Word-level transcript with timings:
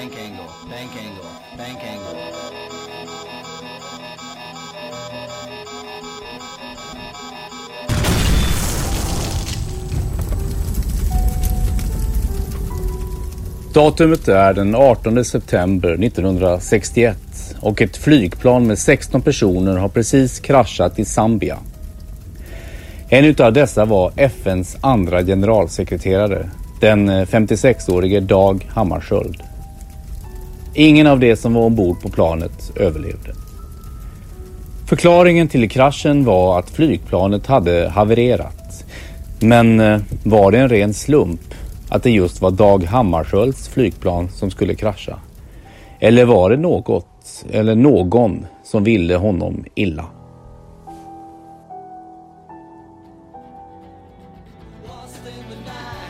bank 0.00 0.16
angle, 0.16 0.48
bank 0.70 0.96
angle, 0.96 1.30
bank 1.58 1.78
angle. 1.84 2.20
Datumet 13.74 14.28
är 14.28 14.54
den 14.54 14.74
18 14.74 15.24
september 15.24 16.04
1961 16.04 17.16
och 17.60 17.82
ett 17.82 17.96
flygplan 17.96 18.66
med 18.66 18.78
16 18.78 19.22
personer 19.22 19.76
har 19.76 19.88
precis 19.88 20.40
kraschat 20.40 20.98
i 20.98 21.04
Zambia. 21.04 21.58
En 23.08 23.34
av 23.38 23.52
dessa 23.52 23.84
var 23.84 24.12
FNs 24.16 24.76
andra 24.80 25.22
generalsekreterare, 25.22 26.50
den 26.80 27.10
56-årige 27.10 28.20
Dag 28.20 28.68
Hammarskjöld. 28.74 29.42
Ingen 30.74 31.06
av 31.06 31.20
de 31.20 31.36
som 31.36 31.54
var 31.54 31.62
ombord 31.62 32.00
på 32.00 32.08
planet 32.08 32.72
överlevde. 32.76 33.32
Förklaringen 34.86 35.48
till 35.48 35.70
kraschen 35.70 36.24
var 36.24 36.58
att 36.58 36.70
flygplanet 36.70 37.46
hade 37.46 37.88
havererat. 37.88 38.84
Men 39.40 39.80
eh, 39.80 40.00
var 40.24 40.52
det 40.52 40.58
en 40.58 40.68
ren 40.68 40.94
slump 40.94 41.54
att 41.88 42.02
det 42.02 42.10
just 42.10 42.42
var 42.42 42.50
Dag 42.50 42.84
Hammarskjölds 42.84 43.68
flygplan 43.68 44.28
som 44.28 44.50
skulle 44.50 44.74
krascha? 44.74 45.18
Eller 46.00 46.24
var 46.24 46.50
det 46.50 46.56
något 46.56 47.44
eller 47.50 47.74
någon 47.74 48.46
som 48.64 48.84
ville 48.84 49.16
honom 49.16 49.64
illa? 49.74 50.04
Lost 54.86 55.20
in 55.26 55.44
the 55.50 55.56
night. 55.56 56.00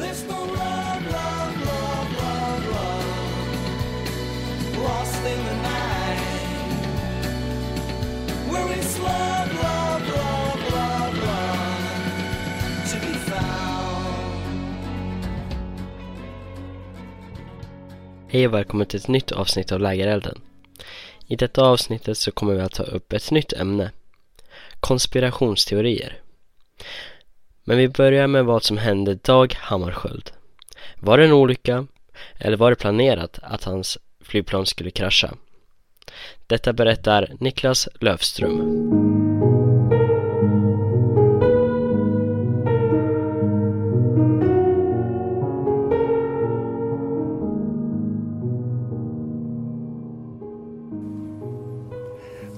There's 0.00 0.28
no 0.28 0.46
love, 0.46 0.71
Hej 18.32 18.46
och 18.46 18.54
välkommen 18.54 18.86
till 18.86 19.00
ett 19.00 19.08
nytt 19.08 19.32
avsnitt 19.32 19.72
av 19.72 19.80
Lägerelden. 19.80 20.40
I 21.26 21.36
detta 21.36 21.64
avsnittet 21.64 22.18
så 22.18 22.32
kommer 22.32 22.54
vi 22.54 22.60
att 22.60 22.72
ta 22.72 22.82
upp 22.82 23.12
ett 23.12 23.30
nytt 23.30 23.52
ämne. 23.52 23.90
Konspirationsteorier. 24.80 26.20
Men 27.64 27.76
vi 27.76 27.88
börjar 27.88 28.26
med 28.26 28.44
vad 28.44 28.62
som 28.62 28.78
hände 28.78 29.14
Dag 29.14 29.54
Hammarskjöld. 29.58 30.30
Var 30.96 31.18
det 31.18 31.24
en 31.24 31.32
olycka? 31.32 31.86
Eller 32.38 32.56
var 32.56 32.70
det 32.70 32.76
planerat 32.76 33.38
att 33.42 33.64
hans 33.64 33.98
flygplan 34.20 34.66
skulle 34.66 34.90
krascha? 34.90 35.34
Detta 36.46 36.72
berättar 36.72 37.28
Niklas 37.40 37.88
Löfström. 38.00 39.21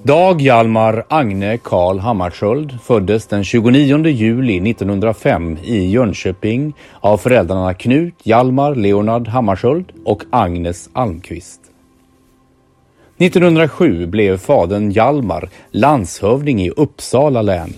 Dag 0.06 0.42
Hjalmar 0.42 1.04
Agne 1.08 1.58
Karl 1.58 1.98
Hammarskjöld 1.98 2.80
föddes 2.82 3.26
den 3.26 3.44
29 3.44 4.06
juli 4.06 4.70
1905 4.70 5.58
i 5.62 5.90
Jönköping 5.90 6.74
av 7.00 7.16
föräldrarna 7.16 7.74
Knut 7.74 8.14
Hjalmar 8.22 8.74
Leonard 8.74 9.28
Hammarskjöld 9.28 9.92
och 10.04 10.22
Agnes 10.30 10.90
Almqvist. 10.92 11.60
1907 13.18 14.06
blev 14.06 14.38
fadern 14.38 14.90
Hjalmar 14.90 15.48
landshövding 15.70 16.62
i 16.62 16.70
Uppsala 16.70 17.42
län, 17.42 17.72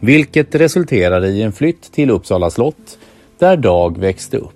vilket 0.00 0.54
resulterade 0.54 1.28
i 1.28 1.42
en 1.42 1.52
flytt 1.52 1.92
till 1.92 2.10
Uppsala 2.10 2.50
slott 2.50 2.98
där 3.38 3.56
Dag 3.56 3.98
växte 3.98 4.36
upp. 4.36 4.55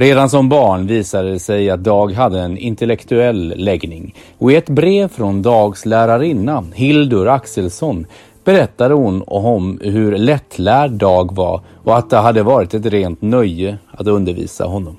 Redan 0.00 0.30
som 0.30 0.48
barn 0.48 0.86
visade 0.86 1.30
det 1.30 1.38
sig 1.38 1.70
att 1.70 1.84
Dag 1.84 2.12
hade 2.12 2.40
en 2.40 2.58
intellektuell 2.58 3.54
läggning 3.56 4.14
och 4.38 4.52
i 4.52 4.56
ett 4.56 4.68
brev 4.68 5.08
från 5.08 5.42
Dags 5.42 5.86
lärarinna 5.86 6.64
Hildur 6.74 7.28
Axelsson 7.28 8.06
berättade 8.44 8.94
hon 8.94 9.22
om 9.26 9.80
hur 9.82 10.18
lättlärd 10.18 10.90
Dag 10.90 11.34
var 11.34 11.60
och 11.84 11.98
att 11.98 12.10
det 12.10 12.16
hade 12.16 12.42
varit 12.42 12.74
ett 12.74 12.86
rent 12.86 13.22
nöje 13.22 13.78
att 13.90 14.06
undervisa 14.06 14.64
honom. 14.64 14.96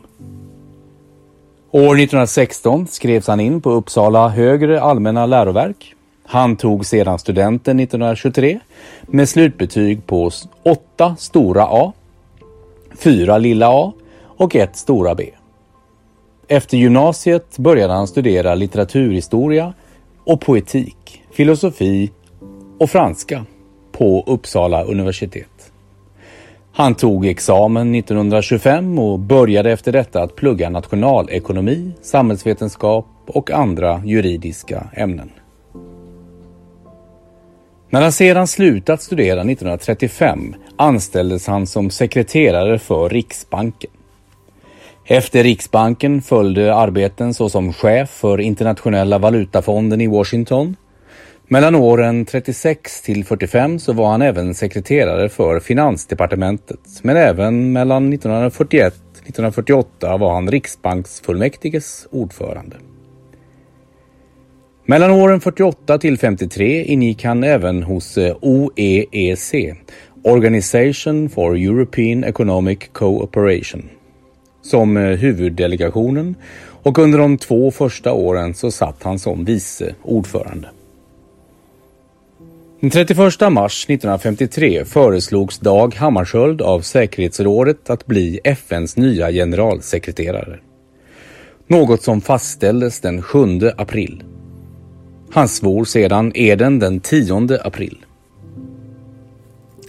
År 1.72 1.96
1916 1.96 2.88
skrevs 2.88 3.28
han 3.28 3.40
in 3.40 3.62
på 3.62 3.72
Uppsala 3.72 4.28
högre 4.28 4.82
allmänna 4.82 5.26
läroverk. 5.26 5.96
Han 6.26 6.56
tog 6.56 6.86
sedan 6.86 7.20
studenten 7.20 7.80
1923 7.80 8.60
med 9.02 9.30
slutbetyg 9.30 10.06
på 10.06 10.32
8 10.64 11.16
stora 11.20 11.68
A, 11.70 11.94
4 12.98 13.38
lilla 13.38 13.70
A 13.70 13.94
och 14.42 14.56
ett 14.56 14.76
stora 14.76 15.16
B. 15.16 15.30
Efter 16.48 16.78
gymnasiet 16.78 17.58
började 17.58 17.94
han 17.94 18.08
studera 18.08 18.56
litteraturhistoria 18.56 19.74
och 20.24 20.42
poetik, 20.42 21.24
filosofi 21.32 22.12
och 22.80 22.90
franska 22.90 23.46
på 23.92 24.24
Uppsala 24.28 24.84
universitet. 24.84 25.72
Han 26.74 26.96
tog 26.96 27.26
examen 27.26 27.96
1925 27.96 29.00
och 29.00 29.20
började 29.20 29.72
efter 29.72 29.92
detta 29.92 30.24
att 30.24 30.36
plugga 30.36 30.70
nationalekonomi, 30.70 31.92
samhällsvetenskap 32.02 33.08
och 33.28 33.52
andra 33.52 34.02
juridiska 34.06 34.88
ämnen. 34.94 35.32
När 37.90 38.02
han 38.02 38.12
sedan 38.12 38.48
slutat 38.48 39.02
studera 39.02 39.42
1935 39.42 40.56
anställdes 40.76 41.48
han 41.48 41.68
som 41.68 41.90
sekreterare 41.90 42.80
för 42.80 43.10
Riksbanken. 43.10 43.92
Efter 45.12 45.44
Riksbanken 45.44 46.22
följde 46.22 46.76
arbeten 46.76 47.34
såsom 47.34 47.74
chef 47.74 48.10
för 48.10 48.42
Internationella 48.42 49.18
valutafonden 49.18 50.02
i 50.02 50.08
Washington. 50.08 50.76
Mellan 51.48 51.76
åren 51.76 52.26
36 52.26 53.02
till 53.02 53.26
45 53.26 53.80
så 53.80 53.94
var 53.94 54.12
han 54.12 54.22
även 54.22 54.56
sekreterare 54.56 55.30
för 55.30 55.60
Finansdepartementet, 55.60 56.80
men 57.02 57.18
även 57.18 57.72
mellan 57.72 58.14
1941-1948 58.14 60.18
var 60.18 60.34
han 60.34 60.52
Riksbanksfullmäktiges 60.52 62.08
ordförande. 62.12 62.76
Mellan 64.86 65.12
åren 65.12 65.42
48 65.42 65.98
till 65.98 66.18
53 66.18 66.84
ingick 66.84 67.24
han 67.24 67.44
även 67.44 67.84
hos 67.84 68.18
eh, 68.18 68.36
OEEC, 68.42 69.54
Organization 70.24 71.30
for 71.30 71.56
European 71.56 72.24
Economic 72.24 72.80
Cooperation 72.92 73.90
som 74.62 74.98
eh, 74.98 75.04
huvuddelegationen 75.04 76.36
och 76.84 77.00
under 77.00 77.20
de 77.20 77.38
två 77.38 77.72
första 77.72 78.14
åren 78.14 78.54
så 78.54 78.72
satt 78.72 79.04
han 79.04 79.20
som 79.20 79.46
vice 79.46 79.96
ordförande. 80.04 80.70
Den 82.80 82.90
31 82.90 83.18
mars 83.52 83.84
1953 83.84 84.86
föreslogs 84.86 85.60
Dag 85.60 85.96
Hammarskjöld 85.96 86.62
av 86.62 86.82
säkerhetsrådet 86.82 87.90
att 87.90 88.06
bli 88.06 88.40
FNs 88.44 88.98
nya 88.98 89.32
generalsekreterare. 89.32 90.60
Något 91.68 92.04
som 92.04 92.22
fastställdes 92.22 93.00
den 93.00 93.22
7 93.22 93.40
april. 93.78 94.24
Han 95.32 95.48
svor 95.48 95.86
sedan 95.86 96.32
eden 96.36 96.80
den 96.80 97.00
10 97.00 97.60
april. 97.64 97.98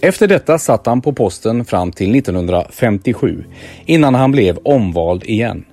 Efter 0.04 0.28
detta 0.28 0.58
satt 0.58 0.86
han 0.86 1.00
på 1.00 1.12
posten 1.12 1.64
fram 1.64 1.92
till 1.92 2.16
1957 2.16 3.44
innan 3.86 4.14
han 4.14 4.32
blev 4.32 4.58
omvald 4.64 5.24
igen. 5.24 5.64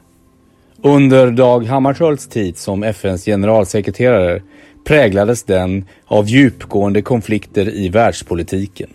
Under 0.83 1.31
Dag 1.31 1.65
Hammarskjölds 1.65 2.27
tid 2.27 2.57
som 2.57 2.83
FNs 2.83 3.25
generalsekreterare 3.25 4.41
präglades 4.85 5.43
den 5.43 5.85
av 6.05 6.27
djupgående 6.27 7.01
konflikter 7.01 7.69
i 7.75 7.89
världspolitiken. 7.89 8.89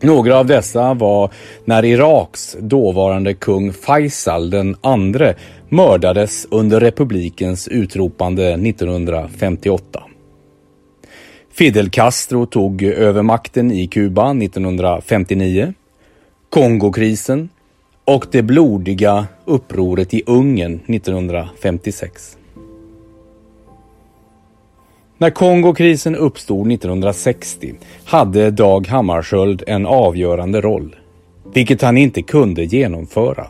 Några 0.00 0.38
av 0.38 0.46
dessa 0.46 0.94
var 0.94 1.30
när 1.64 1.84
Iraks 1.84 2.56
dåvarande 2.60 3.34
kung 3.34 3.72
Faisal 3.72 4.50
den 4.50 4.76
andre 4.80 5.34
mördades 5.68 6.46
under 6.50 6.80
republikens 6.80 7.68
utropande 7.68 8.52
1958. 8.52 10.02
Fidel 11.58 11.90
Castro 11.90 12.46
tog 12.46 12.82
över 12.82 13.22
makten 13.22 13.70
i 13.70 13.86
Kuba 13.86 14.30
1959. 14.30 15.74
Kongokrisen 16.50 17.48
och 18.04 18.26
det 18.30 18.42
blodiga 18.42 19.26
upproret 19.44 20.14
i 20.14 20.22
Ungern 20.26 20.80
1956. 20.86 22.36
När 25.18 25.30
Kongokrisen 25.30 26.16
uppstod 26.16 26.72
1960 26.72 27.74
hade 28.04 28.50
Dag 28.50 28.86
Hammarskjöld 28.86 29.62
en 29.66 29.86
avgörande 29.86 30.60
roll. 30.60 30.96
vilket 31.54 31.82
han 31.82 31.98
inte 31.98 32.22
kunde 32.22 32.64
genomföra 32.64 33.46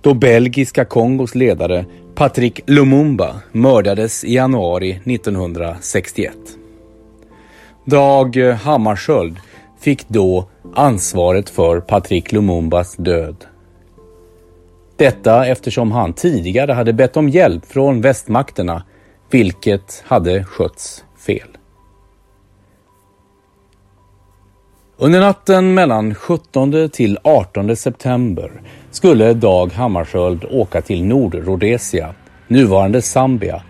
då 0.00 0.14
belgiska 0.14 0.84
Kongos 0.84 1.34
ledare 1.34 1.84
Patrick 2.14 2.60
Lumumba 2.66 3.36
mördades 3.52 4.24
i 4.24 4.34
januari 4.34 4.90
1961. 5.04 6.32
Dag 7.86 8.36
Hammarskjöld 8.36 9.36
fick 9.80 10.08
då 10.08 10.48
ansvaret 10.74 11.50
för 11.50 11.80
Patrik 11.80 12.32
Lumumbas 12.32 12.96
död. 12.96 13.36
Detta 14.96 15.46
eftersom 15.46 15.92
han 15.92 16.12
tidigare 16.12 16.72
hade 16.72 16.92
bett 16.92 17.16
om 17.16 17.28
hjälp 17.28 17.66
från 17.66 18.00
västmakterna, 18.00 18.82
vilket 19.30 20.04
hade 20.06 20.44
skötts 20.44 21.04
fel. 21.26 21.48
Under 24.96 25.20
natten 25.20 25.74
mellan 25.74 26.14
17 26.14 26.90
till 26.90 27.18
18 27.24 27.76
september 27.76 28.62
skulle 28.90 29.34
Dag 29.34 29.72
Hammarskjöld 29.72 30.44
åka 30.50 30.82
till 30.82 31.04
Nordrhodesia, 31.04 32.14
nuvarande 32.48 33.02
Zambia, 33.02 33.62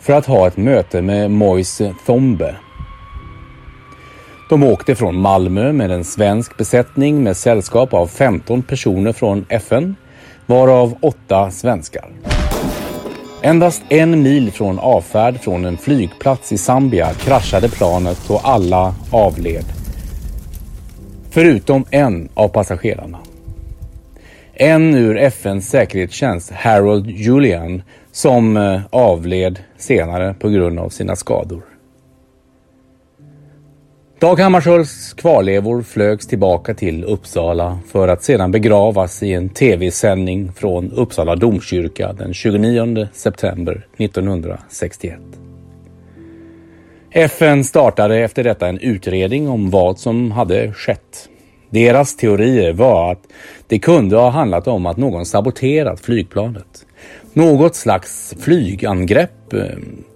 för 0.00 0.12
att 0.12 0.26
ha 0.26 0.46
ett 0.46 0.56
möte 0.56 1.02
med 1.02 1.30
Moise 1.30 1.94
Thombe. 2.06 2.56
De 4.52 4.62
åkte 4.62 4.94
från 4.94 5.20
Malmö 5.20 5.72
med 5.72 5.90
en 5.90 6.04
svensk 6.04 6.56
besättning 6.56 7.22
med 7.22 7.36
sällskap 7.36 7.94
av 7.94 8.06
15 8.06 8.62
personer 8.62 9.12
från 9.12 9.46
FN, 9.48 9.96
varav 10.46 10.94
åtta 11.00 11.50
svenskar. 11.50 12.08
Endast 13.42 13.82
en 13.88 14.22
mil 14.22 14.52
från 14.52 14.78
avfärd 14.78 15.40
från 15.40 15.64
en 15.64 15.76
flygplats 15.76 16.52
i 16.52 16.58
Zambia 16.58 17.12
kraschade 17.12 17.68
planet 17.68 18.30
och 18.30 18.40
alla 18.48 18.94
avled. 19.10 19.64
Förutom 21.30 21.84
en 21.90 22.28
av 22.34 22.48
passagerarna. 22.48 23.18
En 24.54 24.94
ur 24.94 25.16
FNs 25.16 25.68
säkerhetstjänst, 25.68 26.50
Harold 26.50 27.06
Julian, 27.10 27.82
som 28.10 28.56
eh, 28.56 28.80
avled 28.90 29.58
senare 29.76 30.34
på 30.34 30.48
grund 30.48 30.78
av 30.78 30.88
sina 30.88 31.16
skador. 31.16 31.71
Dag 34.22 34.40
Hammarskjölds 34.40 35.12
kvarlevor 35.12 35.82
flögs 35.82 36.26
tillbaka 36.26 36.74
till 36.74 37.04
Uppsala 37.04 37.78
för 37.88 38.08
att 38.08 38.22
sedan 38.22 38.50
begravas 38.50 39.22
i 39.22 39.32
en 39.32 39.48
tv-sändning 39.48 40.52
från 40.52 40.92
Uppsala 40.92 41.36
domkyrka 41.36 42.12
den 42.12 42.34
29 42.34 43.08
september 43.12 43.86
1961. 43.96 45.18
FN 47.10 47.64
startade 47.64 48.18
efter 48.18 48.44
detta 48.44 48.68
en 48.68 48.78
utredning 48.78 49.48
om 49.48 49.70
vad 49.70 49.98
som 49.98 50.30
hade 50.30 50.72
skett. 50.72 51.28
Deras 51.70 52.16
teorier 52.16 52.72
var 52.72 53.12
att 53.12 53.22
det 53.66 53.78
kunde 53.78 54.16
ha 54.16 54.30
handlat 54.30 54.68
om 54.68 54.86
att 54.86 54.96
någon 54.96 55.26
saboterat 55.26 56.00
flygplanet. 56.00 56.86
Något 57.34 57.74
slags 57.74 58.34
flygangrepp, 58.40 59.52
eh, 59.52 59.60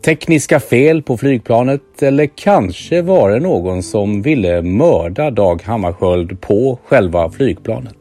tekniska 0.05 0.61
fel 0.61 1.03
på 1.03 1.17
flygplanet 1.17 2.03
eller 2.03 2.27
kanske 2.27 3.03
var 3.03 3.31
det 3.31 3.41
någon 3.41 3.83
som 3.83 4.23
ville 4.23 4.63
mörda 4.63 5.31
Dag 5.31 5.63
Hammarskjöld 5.63 6.41
på 6.41 6.79
själva 6.85 7.31
flygplanet. 7.31 7.97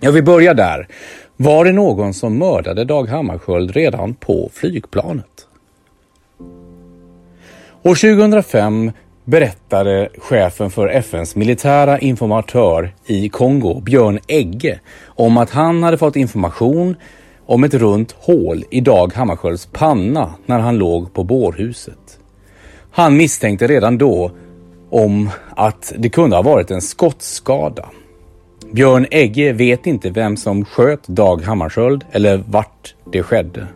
Ja, 0.00 0.10
vi 0.10 0.22
börjar 0.22 0.54
där. 0.54 0.88
Var 1.36 1.64
det 1.64 1.72
någon 1.72 2.14
som 2.14 2.38
mördade 2.38 2.84
Dag 2.84 3.08
Hammarskjöld 3.08 3.70
redan 3.70 4.14
på 4.14 4.50
flygplanet? 4.54 5.46
År 7.82 7.94
2005 7.94 8.92
berättade 9.24 10.08
chefen 10.18 10.70
för 10.70 10.88
FNs 10.88 11.36
militära 11.36 11.98
informatör 11.98 12.94
i 13.06 13.28
Kongo, 13.28 13.80
Björn 13.80 14.18
Egge, 14.26 14.80
om 15.06 15.36
att 15.36 15.50
han 15.50 15.82
hade 15.82 15.98
fått 15.98 16.16
information 16.16 16.96
om 17.46 17.64
ett 17.64 17.74
runt 17.74 18.12
hål 18.12 18.64
i 18.70 18.80
Dag 18.80 19.12
Hammarskjölds 19.14 19.66
panna 19.66 20.34
när 20.46 20.58
han 20.58 20.78
låg 20.78 21.12
på 21.12 21.24
bårhuset. 21.24 22.18
Han 22.90 23.16
misstänkte 23.16 23.66
redan 23.66 23.98
då 23.98 24.30
om 24.90 25.30
att 25.56 25.92
det 25.98 26.08
kunde 26.08 26.36
ha 26.36 26.42
varit 26.42 26.70
en 26.70 26.82
skottskada. 26.82 27.88
Björn 28.72 29.06
Egge 29.10 29.52
vet 29.52 29.86
inte 29.86 30.10
vem 30.10 30.36
som 30.36 30.64
sköt 30.64 31.08
Dag 31.08 31.42
Hammarskjöld 31.42 32.04
eller 32.12 32.44
vart 32.48 32.94
det 33.12 33.22
skedde. 33.22 33.66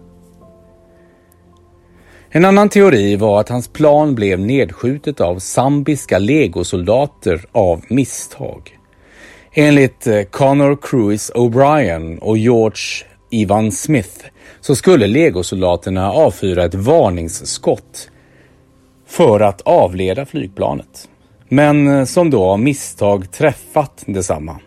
En 2.28 2.44
annan 2.44 2.68
teori 2.68 3.16
var 3.16 3.40
att 3.40 3.48
hans 3.48 3.68
plan 3.68 4.14
blev 4.14 4.40
nedskjutet 4.40 5.20
av 5.20 5.38
zambiska 5.38 6.18
legosoldater 6.18 7.44
av 7.52 7.84
misstag. 7.88 8.78
Enligt 9.52 10.06
eh, 10.06 10.22
Connor 10.22 10.78
Cruise 10.82 11.32
O'Brien 11.32 12.18
och 12.18 12.38
George 12.38 13.06
Ivan 13.41 13.73
Smith 13.73 14.25
så 14.61 14.75
skulle 14.77 15.06
legosoldaterna 15.06 16.12
avfyra 16.12 16.65
ett 16.65 16.75
varningsskott 16.75 18.11
för 19.06 19.41
att 19.41 19.61
avleda 19.61 20.27
flygplanet. 20.27 21.09
Men 21.49 21.88
eh, 21.88 22.05
som 22.05 22.31
då 22.31 22.44
av 22.44 22.61
misstag 22.61 23.33
träffat 23.33 24.05
detsamma. 24.06 24.61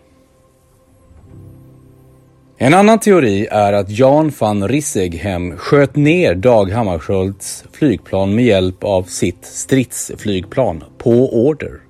En 2.57 2.73
annan 2.73 2.99
teori 2.99 3.47
är 3.51 3.73
att 3.73 3.89
Jan 3.89 4.31
van 4.39 4.67
Risseghem 4.67 5.57
sköt 5.57 5.95
ner 5.95 6.35
Dag 6.35 6.71
Hammarskjölds 6.71 7.63
flygplan 7.71 8.35
med 8.35 8.45
hjälp 8.45 8.83
av 8.83 9.03
sitt 9.03 9.45
stridsflygplan 9.45 10.83
på 10.97 11.11
order. 11.47 11.88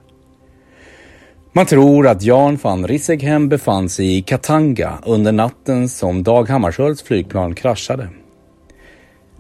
Man 1.59 1.65
tror 1.65 2.07
att 2.07 2.23
Jan 2.23 2.59
van 2.61 2.88
Risseghem 2.88 3.50
befann 3.50 3.89
sig 3.89 4.17
i 4.17 4.21
Katanga 4.21 5.00
under 5.06 5.31
natten 5.31 5.89
som 5.89 6.23
Dag 6.23 6.50
Hammarskjölds 6.50 7.03
flygplan 7.03 7.56
kraschade. 7.56 8.09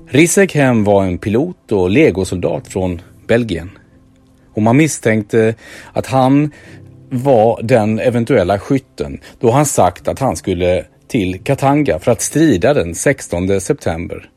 Risseghem 0.07 0.83
var 0.83 1.03
en 1.03 1.17
pilot 1.17 1.71
och 1.71 1.89
legosoldat 1.89 2.67
från 2.67 3.01
Belgien. 3.27 3.69
Och 4.53 4.61
man 4.61 4.77
misstänkte 4.77 5.55
att 5.93 6.05
han 6.05 6.51
var 7.09 7.61
den 7.63 7.99
eventuella 7.99 8.59
skytten 8.59 9.19
då 9.39 9.51
han 9.51 9.65
sagt 9.65 10.07
att 10.07 10.19
han 10.19 10.35
skulle 10.35 10.85
till 11.07 11.43
Katanga 11.43 11.99
för 11.99 12.11
att 12.11 12.21
strida 12.21 12.73
den 12.73 12.95
16 12.95 13.61
september. 13.61 14.29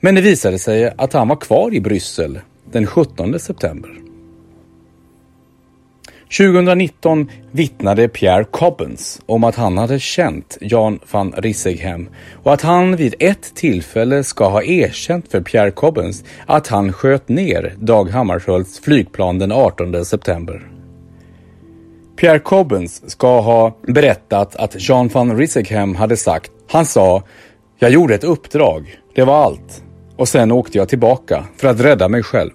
Men 0.00 0.14
det 0.14 0.20
visade 0.20 0.58
sig 0.58 0.92
att 0.96 1.12
han 1.12 1.28
var 1.28 1.36
kvar 1.36 1.74
i 1.74 1.80
Bryssel 1.80 2.40
den 2.72 2.86
17 2.86 3.38
september. 3.38 4.05
2019 6.30 7.30
vittnade 7.52 8.08
Pierre 8.08 8.44
Cobbens 8.44 9.20
om 9.26 9.44
att 9.44 9.54
han 9.54 9.78
hade 9.78 9.98
känt 9.98 10.58
Jan 10.60 10.98
van 11.10 11.32
Risseghem 11.36 12.08
och 12.42 12.52
att 12.52 12.62
han 12.62 12.96
vid 12.96 13.14
ett 13.18 13.54
tillfälle 13.54 14.24
ska 14.24 14.48
ha 14.48 14.62
erkänt 14.62 15.30
för 15.30 15.40
Pierre 15.40 15.70
Cobbens 15.70 16.24
att 16.46 16.66
han 16.66 16.92
sköt 16.92 17.28
ner 17.28 17.74
Dag 17.78 18.10
Hammarskjölds 18.10 18.80
flygplan 18.80 19.38
den 19.38 19.52
18 19.52 20.04
september. 20.04 20.70
Pierre 22.16 22.38
Cobbens 22.38 23.10
ska 23.10 23.40
ha 23.40 23.76
berättat 23.82 24.56
att 24.56 24.88
Jan 24.88 25.08
van 25.08 25.36
Risseghem 25.36 25.94
hade 25.94 26.16
sagt, 26.16 26.50
han 26.68 26.86
sa, 26.86 27.22
jag 27.78 27.90
gjorde 27.90 28.14
ett 28.14 28.24
uppdrag, 28.24 28.98
det 29.14 29.24
var 29.24 29.44
allt. 29.44 29.82
Och 30.16 30.28
sen 30.28 30.52
åkte 30.52 30.78
jag 30.78 30.88
tillbaka 30.88 31.44
för 31.56 31.68
att 31.68 31.80
rädda 31.80 32.08
mig 32.08 32.22
själv. 32.22 32.52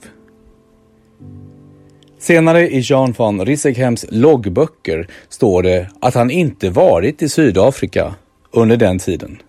Senare 2.21 2.69
i 2.69 2.79
Jean 2.83 3.13
van 3.17 3.45
Risseghems 3.45 4.05
loggböcker 4.09 5.07
står 5.29 5.63
det 5.63 5.89
att 5.99 6.13
han 6.13 6.31
inte 6.31 6.69
varit 6.69 7.21
i 7.21 7.29
Sydafrika 7.29 8.15
under 8.51 8.77
den 8.77 8.99
tiden. 8.99 9.41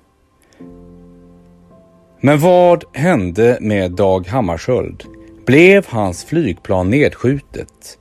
Men 2.20 2.40
vad 2.40 2.84
hände 2.92 3.58
med 3.60 3.92
Dag 3.92 4.26
Hammarskjöld? 4.26 5.04
Blev 5.46 5.86
hans 5.88 6.24
flygplan 6.24 6.90
nedskjutet? 6.90 7.98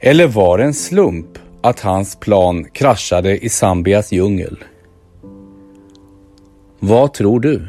Eller 0.00 0.26
var 0.26 0.58
det 0.58 0.64
en 0.64 0.74
slump 0.74 1.38
att 1.60 1.80
hans 1.80 2.16
plan 2.20 2.64
kraschade 2.64 3.44
i 3.44 3.48
Zambias 3.48 4.12
djungel? 4.12 4.64
Vad 6.78 7.14
tror 7.14 7.40
du? 7.40 7.68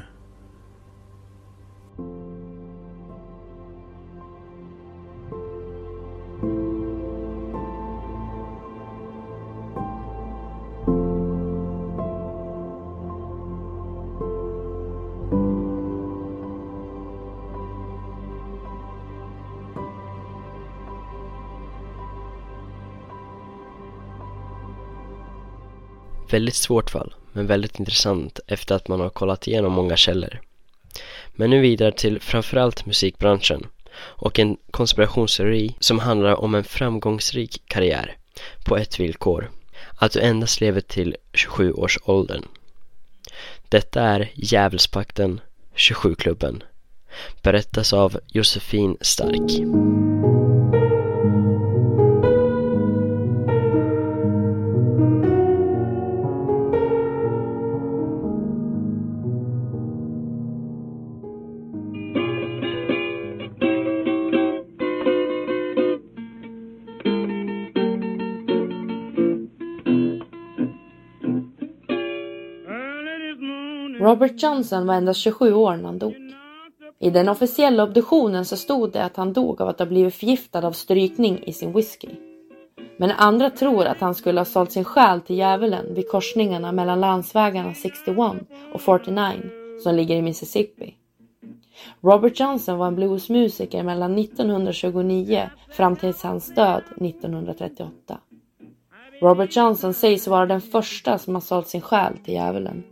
Väldigt 26.33 26.55
svårt 26.55 26.89
fall, 26.89 27.13
men 27.31 27.47
väldigt 27.47 27.79
intressant 27.79 28.39
efter 28.47 28.75
att 28.75 28.87
man 28.87 28.99
har 28.99 29.09
kollat 29.09 29.47
igenom 29.47 29.73
många 29.73 29.97
källor. 29.97 30.41
Men 31.33 31.49
nu 31.49 31.61
vidare 31.61 31.91
till 31.91 32.21
framförallt 32.21 32.85
musikbranschen 32.85 33.67
och 33.95 34.39
en 34.39 34.57
konspirationsteori 34.71 35.75
som 35.79 35.99
handlar 35.99 36.35
om 36.35 36.55
en 36.55 36.63
framgångsrik 36.63 37.61
karriär 37.65 38.17
på 38.65 38.77
ett 38.77 38.99
villkor. 38.99 39.51
att 39.95 40.11
du 40.11 40.19
endast 40.19 40.61
lever 40.61 40.81
till 40.81 41.15
27 41.33 41.73
års 41.73 41.99
åldern. 42.03 42.43
Detta 43.69 44.01
är 44.01 44.31
Djävulspakten 44.33 45.41
27-klubben. 45.75 46.63
Berättas 47.41 47.93
av 47.93 48.19
Josefin 48.27 48.97
Stark. 49.01 49.51
Robert 74.13 74.43
Johnson 74.43 74.87
var 74.87 74.93
endast 74.93 75.19
27 75.19 75.53
år 75.53 75.75
när 75.75 75.83
han 75.83 75.99
dog. 75.99 76.13
I 76.99 77.09
den 77.09 77.29
officiella 77.29 77.83
obduktionen 77.83 78.45
så 78.45 78.57
stod 78.57 78.91
det 78.91 79.03
att 79.03 79.17
han 79.17 79.33
dog 79.33 79.61
av 79.61 79.67
att 79.67 79.79
ha 79.79 79.85
blivit 79.85 80.15
förgiftad 80.15 80.67
av 80.67 80.71
strykning 80.71 81.43
i 81.43 81.53
sin 81.53 81.73
whisky. 81.73 82.09
Men 82.97 83.11
andra 83.11 83.49
tror 83.49 83.85
att 83.85 83.99
han 83.99 84.15
skulle 84.15 84.39
ha 84.39 84.45
sålt 84.45 84.71
sin 84.71 84.83
själ 84.83 85.21
till 85.21 85.37
djävulen 85.37 85.93
vid 85.93 86.09
korsningarna 86.09 86.71
mellan 86.71 86.99
landsvägarna 86.99 87.73
61 87.73 88.17
och 88.73 88.81
49 88.81 89.31
som 89.83 89.95
ligger 89.95 90.15
i 90.15 90.21
Mississippi. 90.21 90.95
Robert 92.01 92.39
Johnson 92.39 92.77
var 92.77 92.87
en 92.87 92.95
bluesmusiker 92.95 93.83
mellan 93.83 94.17
1929 94.17 95.49
fram 95.71 95.95
till 95.95 96.13
hans 96.23 96.55
död 96.55 96.83
1938. 97.01 98.17
Robert 99.21 99.55
Johnson 99.55 99.93
sägs 99.93 100.27
vara 100.27 100.45
den 100.45 100.61
första 100.61 101.17
som 101.17 101.33
har 101.33 101.41
sålt 101.41 101.67
sin 101.67 101.81
själ 101.81 102.17
till 102.17 102.33
djävulen. 102.33 102.83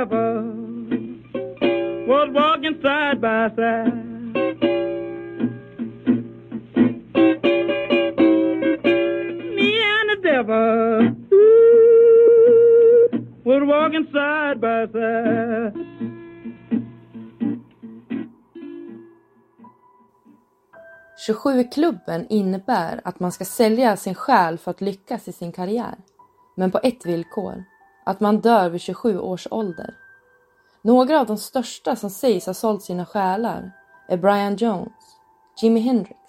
Me 0.00 1.20
was 2.06 2.28
walking 2.32 2.80
side 2.82 3.20
by 3.20 3.50
side. 3.54 3.94
Me 9.56 9.82
and 9.94 10.10
the 10.10 10.16
devil 10.22 11.16
ooh, 11.32 13.10
was 13.44 13.62
walking 13.66 14.06
side 14.12 14.60
by 14.60 14.86
side. 14.92 15.74
klubben 21.64 22.26
innebär 22.28 23.00
att 23.04 23.20
man 23.20 23.32
ska 23.32 23.44
sälja 23.44 23.96
sin 23.96 24.14
själ 24.14 24.58
för 24.58 24.70
att 24.70 24.80
lyckas 24.80 25.28
i 25.28 25.32
sin 25.32 25.52
karriär. 25.52 25.94
Men 26.54 26.70
på 26.70 26.80
ett 26.82 27.06
villkor. 27.06 27.64
Att 28.04 28.20
man 28.20 28.40
dör 28.40 28.68
vid 28.68 28.80
27 28.80 29.18
års 29.18 29.48
ålder. 29.50 29.94
Några 30.82 31.20
av 31.20 31.26
de 31.26 31.38
största 31.38 31.96
som 31.96 32.10
sägs 32.10 32.46
ha 32.46 32.54
sålt 32.54 32.82
sina 32.82 33.06
själar 33.06 33.72
är 34.08 34.16
Brian 34.16 34.56
Jones, 34.56 34.92
Jimi 35.62 35.80
Hendrix, 35.80 36.20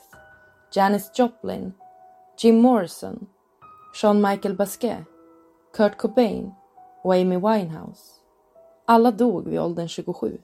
Janis 0.73 1.11
Joplin, 1.15 1.73
Jim 2.37 2.61
Morrison, 2.61 3.27
Sean 3.93 4.21
Michael 4.21 4.55
Basquiat, 4.55 5.03
Kurt 5.73 5.97
Cobain 5.97 6.53
och 7.01 7.13
Amy 7.13 7.37
Winehouse. 7.37 8.11
Alla 8.85 9.11
dog 9.11 9.47
vid 9.47 9.59
åldern 9.59 9.87
27. 9.87 10.37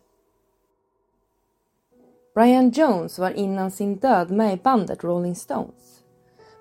Brian 2.34 2.70
Jones 2.70 3.20
var 3.20 3.32
innan 3.32 3.72
sin 3.72 3.96
död 3.96 4.32
med 4.32 4.54
i 4.54 4.58
bandet 4.58 5.04
Rolling 5.04 5.36
Stones. 5.36 6.04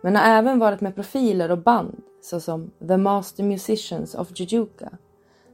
Men 0.02 0.16
har 0.16 0.22
även 0.22 0.58
varit 0.58 0.80
med 0.80 0.94
profiler 0.94 1.50
och 1.50 1.58
band 1.58 2.02
såsom 2.26 2.70
The 2.88 2.96
Master 2.96 3.44
Musicians 3.44 4.14
of 4.14 4.40
Jujuka, 4.40 4.98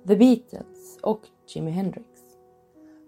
The 0.08 0.16
Beatles 0.16 0.98
och 1.02 1.20
Jimi 1.46 1.70
Hendrix. 1.70 2.06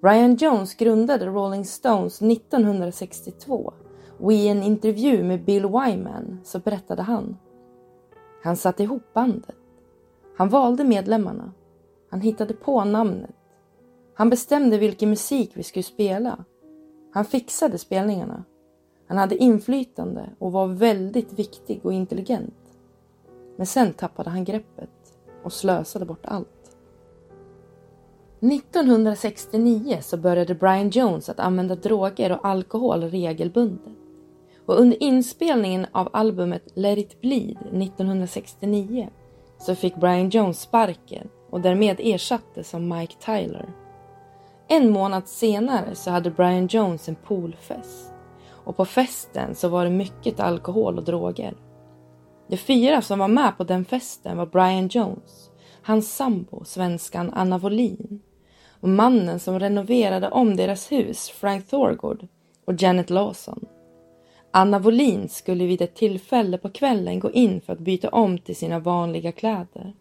Brian 0.02 0.34
Jones 0.34 0.74
grundade 0.74 1.26
Rolling 1.26 1.64
Stones 1.64 2.22
1962 2.22 3.72
och 4.18 4.32
i 4.32 4.48
en 4.48 4.62
intervju 4.62 5.24
med 5.24 5.44
Bill 5.44 5.62
Wyman 5.62 6.40
så 6.44 6.58
berättade 6.58 7.02
han. 7.02 7.36
Han 8.42 8.56
satte 8.56 8.82
ihop 8.82 9.02
bandet. 9.14 9.56
Han 10.36 10.48
valde 10.48 10.84
medlemmarna. 10.84 11.52
Han 12.10 12.20
hittade 12.20 12.54
på 12.54 12.84
namnet. 12.84 13.36
Han 14.14 14.30
bestämde 14.30 14.78
vilken 14.78 15.10
musik 15.10 15.50
vi 15.54 15.62
skulle 15.62 15.82
spela. 15.82 16.44
Han 17.12 17.24
fixade 17.24 17.78
spelningarna. 17.78 18.44
Han 19.06 19.18
hade 19.18 19.36
inflytande 19.36 20.30
och 20.38 20.52
var 20.52 20.66
väldigt 20.66 21.32
viktig 21.32 21.80
och 21.86 21.92
intelligent. 21.92 22.63
Men 23.56 23.66
sen 23.66 23.92
tappade 23.92 24.30
han 24.30 24.44
greppet 24.44 24.90
och 25.44 25.52
slösade 25.52 26.04
bort 26.04 26.26
allt. 26.26 26.48
1969 28.40 29.98
så 30.00 30.16
började 30.16 30.54
Brian 30.54 30.90
Jones 30.90 31.28
att 31.28 31.40
använda 31.40 31.74
droger 31.74 32.32
och 32.32 32.44
alkohol 32.44 33.02
regelbundet. 33.02 33.92
Och 34.66 34.80
under 34.80 35.02
inspelningen 35.02 35.86
av 35.92 36.08
albumet 36.12 36.62
Let 36.74 36.98
it 36.98 37.20
bleed 37.20 37.56
1969 37.72 39.08
så 39.58 39.74
fick 39.74 39.96
Brian 39.96 40.28
Jones 40.28 40.60
sparken 40.60 41.28
och 41.50 41.60
därmed 41.60 41.96
ersattes 42.00 42.74
av 42.74 42.80
Mike 42.80 43.14
Tyler. 43.24 43.68
En 44.68 44.90
månad 44.90 45.28
senare 45.28 45.94
så 45.94 46.10
hade 46.10 46.30
Brian 46.30 46.66
Jones 46.66 47.08
en 47.08 47.14
poolfest. 47.14 48.12
Och 48.50 48.76
på 48.76 48.84
festen 48.84 49.54
så 49.54 49.68
var 49.68 49.84
det 49.84 49.90
mycket 49.90 50.40
alkohol 50.40 50.98
och 50.98 51.04
droger. 51.04 51.54
De 52.48 52.56
fyra 52.56 53.02
som 53.02 53.18
var 53.18 53.28
med 53.28 53.56
på 53.56 53.64
den 53.64 53.84
festen 53.84 54.36
var 54.36 54.46
Brian 54.46 54.88
Jones, 54.88 55.50
hans 55.82 56.16
sambo, 56.16 56.64
svenskan 56.64 57.30
Anna 57.34 57.58
Wollin 57.58 58.20
och 58.80 58.88
mannen 58.88 59.40
som 59.40 59.60
renoverade 59.60 60.28
om 60.28 60.56
deras 60.56 60.92
hus, 60.92 61.30
Frank 61.30 61.68
Thorgård 61.68 62.26
och 62.64 62.82
Janet 62.82 63.10
Lawson. 63.10 63.64
Anna 64.50 64.78
Wollin 64.78 65.28
skulle 65.28 65.66
vid 65.66 65.82
ett 65.82 65.94
tillfälle 65.94 66.58
på 66.58 66.70
kvällen 66.70 67.20
gå 67.20 67.30
in 67.30 67.60
för 67.60 67.72
att 67.72 67.78
byta 67.78 68.08
om 68.08 68.38
till 68.38 68.56
sina 68.56 68.78
vanliga 68.78 69.32
kläder. 69.32 69.94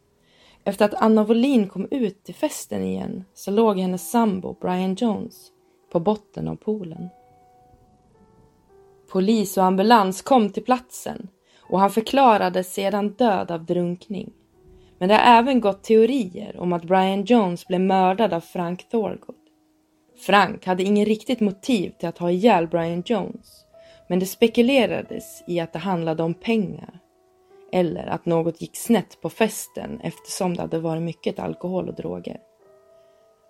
Efter 0.64 0.86
att 0.86 0.94
Anna 0.94 1.24
Wollin 1.24 1.68
kom 1.68 1.88
ut 1.92 2.24
till 2.24 2.36
festen 2.36 2.84
igen 2.84 3.24
så 3.34 3.52
låg 3.52 3.80
hennes 3.80 4.12
sambo 4.12 4.58
Brian 4.62 4.96
Jones 4.96 5.48
på 5.92 6.00
botten 6.00 6.48
av 6.48 6.56
poolen. 6.56 7.10
Polis 9.12 9.58
och 9.58 9.64
ambulans 9.64 10.22
kom 10.22 10.50
till 10.50 10.64
platsen 10.64 11.28
och 11.74 11.80
han 11.80 11.92
förklarades 11.92 12.74
sedan 12.74 13.10
död 13.10 13.52
av 13.52 13.66
drunkning. 13.66 14.34
Men 14.98 15.10
det 15.10 15.16
har 15.16 15.40
även 15.40 15.62
gått 15.62 15.84
teorier 15.84 16.60
om 16.60 16.74
att 16.74 16.84
Brian 16.84 17.24
Jones 17.24 17.68
blev 17.68 17.82
mördad 17.82 18.34
av 18.34 18.40
Frank 18.40 18.90
Thorgood. 18.90 19.36
Frank 20.26 20.66
hade 20.66 20.84
ingen 20.84 21.06
riktigt 21.06 21.40
motiv 21.40 21.90
till 22.00 22.10
att 22.10 22.18
ha 22.18 22.32
ihjäl 22.32 22.68
Brian 22.68 23.04
Jones, 23.06 23.66
men 24.10 24.20
det 24.20 24.26
spekulerades 24.26 25.44
i 25.48 25.60
att 25.60 25.74
det 25.74 25.80
handlade 25.80 26.24
om 26.24 26.34
pengar. 26.34 27.00
Eller 27.72 28.08
att 28.08 28.26
något 28.26 28.62
gick 28.62 28.78
snett 28.78 29.22
på 29.22 29.30
festen 29.30 30.00
eftersom 30.04 30.54
det 30.54 30.62
hade 30.62 30.80
varit 30.80 31.04
mycket 31.04 31.40
alkohol 31.40 31.90
och 31.90 31.96
droger. 31.96 32.38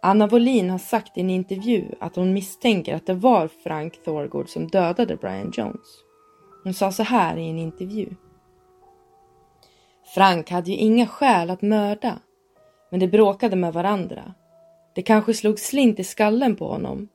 Anna 0.02 0.28
Wollin 0.28 0.70
har 0.70 0.78
sagt 0.78 1.18
i 1.18 1.22
en 1.22 1.30
intervju 1.30 1.86
att 2.00 2.16
hon 2.16 2.34
misstänker 2.34 2.96
att 2.96 3.06
det 3.06 3.14
var 3.14 3.48
Frank 3.64 4.04
Thorgood 4.04 4.50
som 4.50 4.68
dödade 4.68 5.16
Brian 5.16 5.54
Jones. 5.58 6.04
Hon 6.64 6.74
sa 6.74 6.92
så 6.92 7.04
här 7.04 7.38
i 7.38 7.50
en 7.50 7.60
intervju. 7.60 8.10
Frank 10.14 10.50
hade 10.50 10.72
ju 10.72 10.78
inga 10.78 11.08
skäl 11.08 11.50
att 11.50 11.62
mörda, 11.62 12.20
men 12.92 13.00
de 13.00 13.08
bråkade 13.08 13.56
med 13.56 13.74
varandra. 13.74 14.34
Det 14.96 15.02
kanske 15.02 15.34
slog 15.34 15.60
slint 15.60 16.00
i 16.00 16.04
skallen 16.04 16.56
på 16.56 16.68
honom 16.68 17.08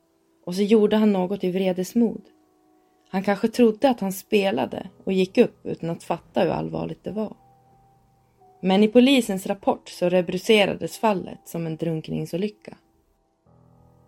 och 0.46 0.54
så 0.54 0.62
gjorde 0.62 0.96
han 0.96 1.12
något 1.12 1.44
i 1.44 1.50
vredesmod. 1.50 2.22
Han 3.10 3.22
kanske 3.22 3.48
trodde 3.48 3.90
att 3.90 4.00
han 4.00 4.12
spelade 4.12 4.88
och 5.04 5.12
gick 5.12 5.38
upp 5.38 5.66
utan 5.66 5.90
att 5.90 6.02
fatta 6.02 6.40
hur 6.40 6.50
allvarligt 6.50 7.04
det 7.04 7.10
var. 7.10 7.36
Men 8.60 8.82
i 8.82 8.88
polisens 8.88 9.46
rapport 9.46 9.88
så 9.88 10.08
rubricerades 10.08 10.98
fallet 10.98 11.38
som 11.44 11.66
en 11.66 11.76
drunkningsolycka. 11.76 12.76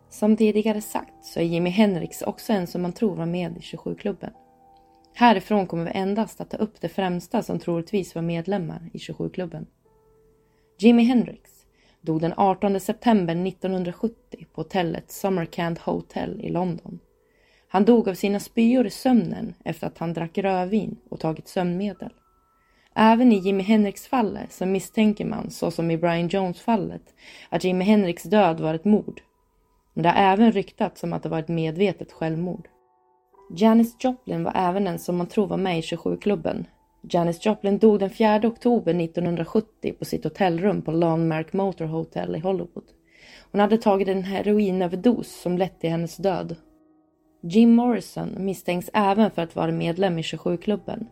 Som 0.08 0.36
tidigare 0.36 0.80
sagt 0.80 1.24
så 1.24 1.40
är 1.40 1.44
Jimi 1.44 1.70
Hendrix 1.70 2.22
också 2.22 2.52
en 2.52 2.66
som 2.66 2.82
man 2.82 2.92
tror 2.92 3.16
var 3.16 3.26
med 3.26 3.56
i 3.56 3.60
27-klubben. 3.60 4.30
Härifrån 5.14 5.66
kommer 5.66 5.84
vi 5.84 5.90
endast 5.90 6.40
att 6.40 6.50
ta 6.50 6.56
upp 6.56 6.80
de 6.80 6.88
främsta 6.88 7.42
som 7.42 7.58
troligtvis 7.58 8.14
var 8.14 8.22
medlemmar 8.22 8.90
i 8.92 8.98
27-klubben. 8.98 9.66
Jimi 10.78 11.02
Hendrix 11.02 11.50
dog 12.00 12.20
den 12.20 12.34
18 12.36 12.80
september 12.80 13.46
1970 13.46 14.46
på 14.54 14.60
hotellet 14.60 15.10
Summercand 15.10 15.78
Hotel 15.78 16.40
i 16.40 16.50
London. 16.50 16.98
Han 17.68 17.84
dog 17.84 18.08
av 18.08 18.14
sina 18.14 18.40
spyor 18.40 18.86
i 18.86 18.90
sömnen 18.90 19.54
efter 19.64 19.86
att 19.86 19.98
han 19.98 20.12
drack 20.12 20.38
rödvin 20.38 20.96
och 21.08 21.20
tagit 21.20 21.48
sömnmedel. 21.48 22.10
Även 22.94 23.32
i 23.32 23.38
Jimi 23.38 23.62
Hendrix 23.62 24.06
fallet 24.06 24.52
så 24.52 24.66
misstänker 24.66 25.24
man, 25.24 25.50
så 25.50 25.70
som 25.70 25.90
i 25.90 25.98
Brian 25.98 26.28
Jones 26.28 26.60
fallet, 26.60 27.14
att 27.48 27.64
Jimi 27.64 27.84
Hendrix 27.84 28.22
död 28.22 28.60
var 28.60 28.74
ett 28.74 28.84
mord. 28.84 29.20
Men 29.94 30.02
det 30.02 30.08
har 30.08 30.32
även 30.32 30.52
ryktats 30.52 31.02
om 31.02 31.12
att 31.12 31.22
det 31.22 31.28
var 31.28 31.38
ett 31.38 31.48
medvetet 31.48 32.12
självmord. 32.12 32.68
Janis 33.56 33.96
Joplin 33.98 34.44
var 34.44 34.52
även 34.54 34.84
den 34.84 34.98
som 34.98 35.16
man 35.16 35.26
tror 35.26 35.46
var 35.46 35.56
med 35.56 35.78
i 35.78 35.80
27-klubben. 35.80 36.66
Janis 37.02 37.46
Joplin 37.46 37.78
dog 37.78 37.98
den 37.98 38.10
4 38.10 38.40
oktober 38.44 38.94
1970 38.94 39.92
på 39.98 40.04
sitt 40.04 40.24
hotellrum 40.24 40.82
på 40.82 40.92
Landmark 40.92 41.52
Motor 41.52 41.84
Hotel 41.84 42.36
i 42.36 42.38
Hollywood. 42.38 42.84
Hon 43.52 43.60
hade 43.60 43.78
tagit 43.78 44.08
en 44.08 44.22
heroinöverdos 44.22 45.40
som 45.42 45.58
lett 45.58 45.80
till 45.80 45.90
hennes 45.90 46.16
död. 46.16 46.56
Jim 47.42 47.74
Morrison 47.74 48.34
misstänks 48.38 48.90
även 48.92 49.30
för 49.30 49.42
att 49.42 49.56
vara 49.56 49.72
medlem 49.72 50.18
i 50.18 50.22
27-klubben. 50.22 51.06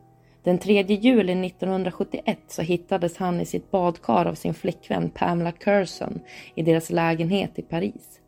Den 0.45 0.59
3 0.59 0.83
juli 0.83 1.47
1971 1.47 2.38
så 2.47 2.62
hittades 2.62 3.16
han 3.16 3.40
i 3.40 3.47
sitt 3.47 3.71
badkar 3.71 4.26
av 4.26 4.35
sin 4.35 4.54
flickvän 4.54 5.11
Pamela 5.11 5.52
Curson 5.52 6.21
i 6.54 6.62
deras 6.62 6.90
lägenhet 6.90 7.59
i 7.59 7.62
Paris. 7.62 8.21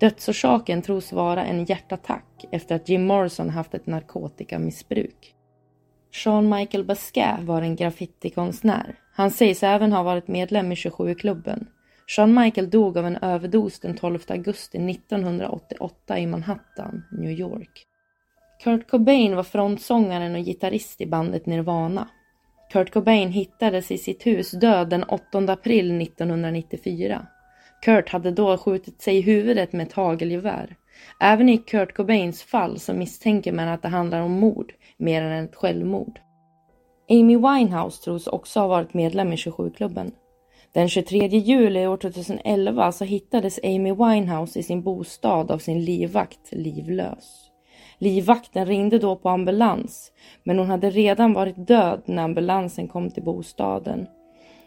Dödsorsaken 0.00 0.82
tros 0.82 1.12
vara 1.12 1.44
en 1.44 1.64
hjärtattack 1.64 2.44
efter 2.52 2.74
att 2.74 2.88
Jim 2.88 3.06
Morrison 3.06 3.50
haft 3.50 3.74
ett 3.74 3.86
narkotikamissbruk. 3.86 5.34
Sean 6.14 6.48
Michael 6.48 6.84
Basquiat 6.84 7.40
var 7.40 7.62
en 7.62 7.76
graffitikonstnär. 7.76 8.94
Han 9.12 9.30
sägs 9.30 9.62
även 9.62 9.92
ha 9.92 10.02
varit 10.02 10.28
medlem 10.28 10.72
i 10.72 10.74
27-klubben. 10.74 11.66
Sean 12.16 12.34
Michael 12.34 12.70
dog 12.70 12.98
av 12.98 13.06
en 13.06 13.16
överdos 13.16 13.80
den 13.80 13.96
12 13.96 14.18
augusti 14.28 14.90
1988 14.90 16.18
i 16.18 16.26
Manhattan, 16.26 17.02
New 17.12 17.30
York. 17.30 17.86
Kurt 18.64 18.90
Cobain 18.90 19.36
var 19.36 19.42
frontsångaren 19.42 20.34
och 20.34 20.44
gitarrist 20.44 21.00
i 21.00 21.06
bandet 21.06 21.46
Nirvana. 21.46 22.08
Kurt 22.72 22.92
Cobain 22.92 23.32
hittades 23.32 23.90
i 23.90 23.98
sitt 23.98 24.26
hus 24.26 24.50
död 24.50 24.88
den 24.88 25.04
8 25.04 25.38
april 25.38 26.00
1994. 26.00 27.26
Kurt 27.80 28.08
hade 28.08 28.30
då 28.30 28.56
skjutit 28.56 29.02
sig 29.02 29.16
i 29.16 29.20
huvudet 29.20 29.72
med 29.72 29.86
ett 29.86 29.92
hagelgevär. 29.92 30.76
Även 31.20 31.48
i 31.48 31.58
Kurt 31.58 31.94
Cobains 31.94 32.42
fall 32.42 32.78
så 32.78 32.94
misstänker 32.94 33.52
man 33.52 33.68
att 33.68 33.82
det 33.82 33.88
handlar 33.88 34.20
om 34.20 34.32
mord 34.32 34.72
mer 34.96 35.22
än 35.22 35.44
ett 35.44 35.56
självmord. 35.56 36.20
Amy 37.10 37.36
Winehouse 37.36 38.04
tros 38.04 38.26
också 38.26 38.60
ha 38.60 38.66
varit 38.66 38.94
medlem 38.94 39.32
i 39.32 39.36
27-klubben. 39.36 40.12
Den 40.72 40.88
23 40.88 41.26
juli 41.26 41.86
år 41.86 41.96
2011 41.96 42.92
så 42.92 43.04
hittades 43.04 43.60
Amy 43.64 43.92
Winehouse 43.92 44.58
i 44.58 44.62
sin 44.62 44.82
bostad 44.82 45.50
av 45.50 45.58
sin 45.58 45.84
livvakt 45.84 46.52
livlös. 46.52 47.50
Livvakten 47.98 48.66
ringde 48.66 48.98
då 48.98 49.16
på 49.16 49.28
ambulans, 49.28 50.12
men 50.44 50.58
hon 50.58 50.70
hade 50.70 50.90
redan 50.90 51.32
varit 51.32 51.66
död 51.66 52.02
när 52.04 52.22
ambulansen 52.22 52.88
kom 52.88 53.10
till 53.10 53.22
bostaden. 53.22 54.06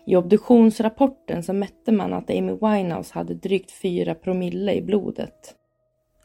I 0.05 0.15
obduktionsrapporten 0.15 1.43
så 1.43 1.53
mätte 1.53 1.91
man 1.91 2.13
att 2.13 2.29
Amy 2.29 2.51
Winehouse 2.51 3.13
hade 3.13 3.33
drygt 3.33 3.71
4 3.71 4.15
promille 4.15 4.73
i 4.73 4.81
blodet. 4.81 5.55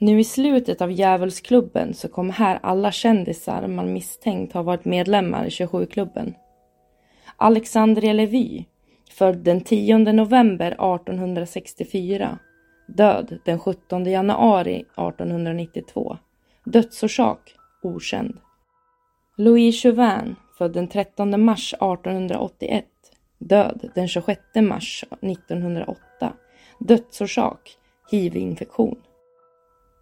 Nu 0.01 0.21
i 0.21 0.25
slutet 0.25 0.81
av 0.81 0.93
Djävulsklubben 0.93 1.95
så 1.95 2.09
kom 2.09 2.31
här 2.31 2.59
alla 2.63 2.93
kändisar 2.93 3.67
man 3.67 3.93
misstänkt 3.93 4.53
har 4.53 4.63
varit 4.63 4.85
medlemmar 4.85 5.45
i 5.45 5.49
27-klubben. 5.49 6.35
Alexandria 7.37 8.13
Levy, 8.13 8.65
född 9.11 9.39
den 9.39 9.61
10 9.61 9.99
november 9.99 10.67
1864, 10.67 12.39
död 12.87 13.39
den 13.45 13.59
17 13.59 14.05
januari 14.05 14.77
1892. 14.77 16.17
Dödsorsak 16.65 17.55
okänd. 17.83 18.39
Louis 19.37 19.83
Chauvin, 19.83 20.37
född 20.59 20.73
den 20.73 20.89
13 20.89 21.45
mars 21.45 21.75
1881, 21.75 22.85
död 23.39 23.91
den 23.95 24.09
26 24.09 24.41
mars 24.55 25.05
1908. 25.21 26.33
Dödsorsak 26.79 27.77
hiv-infektion. 28.11 28.97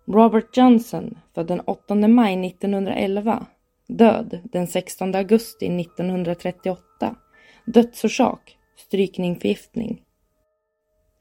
Robert 0.07 0.57
Johnson, 0.57 1.19
född 1.35 1.47
den 1.47 1.61
8 1.61 1.95
maj 1.95 2.47
1911, 2.47 3.47
död 3.88 4.40
den 4.45 4.66
16 4.66 5.14
augusti 5.14 5.81
1938. 5.81 7.16
Dödsorsak 7.64 8.59
strykningförgiftning. 8.77 10.03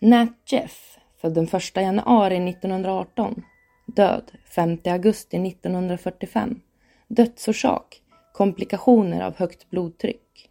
Nat 0.01 0.33
Jeff, 0.45 0.97
född 1.21 1.33
den 1.33 1.47
1 1.47 1.75
januari 1.75 2.49
1918, 2.49 3.43
död 3.85 4.31
5 4.55 4.77
augusti 4.85 5.37
1945. 5.47 6.61
Dödsorsak 7.07 8.01
komplikationer 8.33 9.21
av 9.21 9.35
högt 9.35 9.69
blodtryck. 9.69 10.44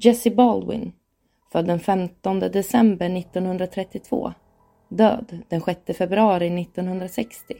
Jesse 0.00 0.30
Baldwin, 0.30 0.92
född 1.52 1.66
den 1.66 1.80
15 1.80 2.40
december 2.40 3.06
1932, 3.06 4.32
död 4.88 5.42
den 5.48 5.60
6 5.60 5.80
februari 5.98 6.60
1960. 6.60 7.54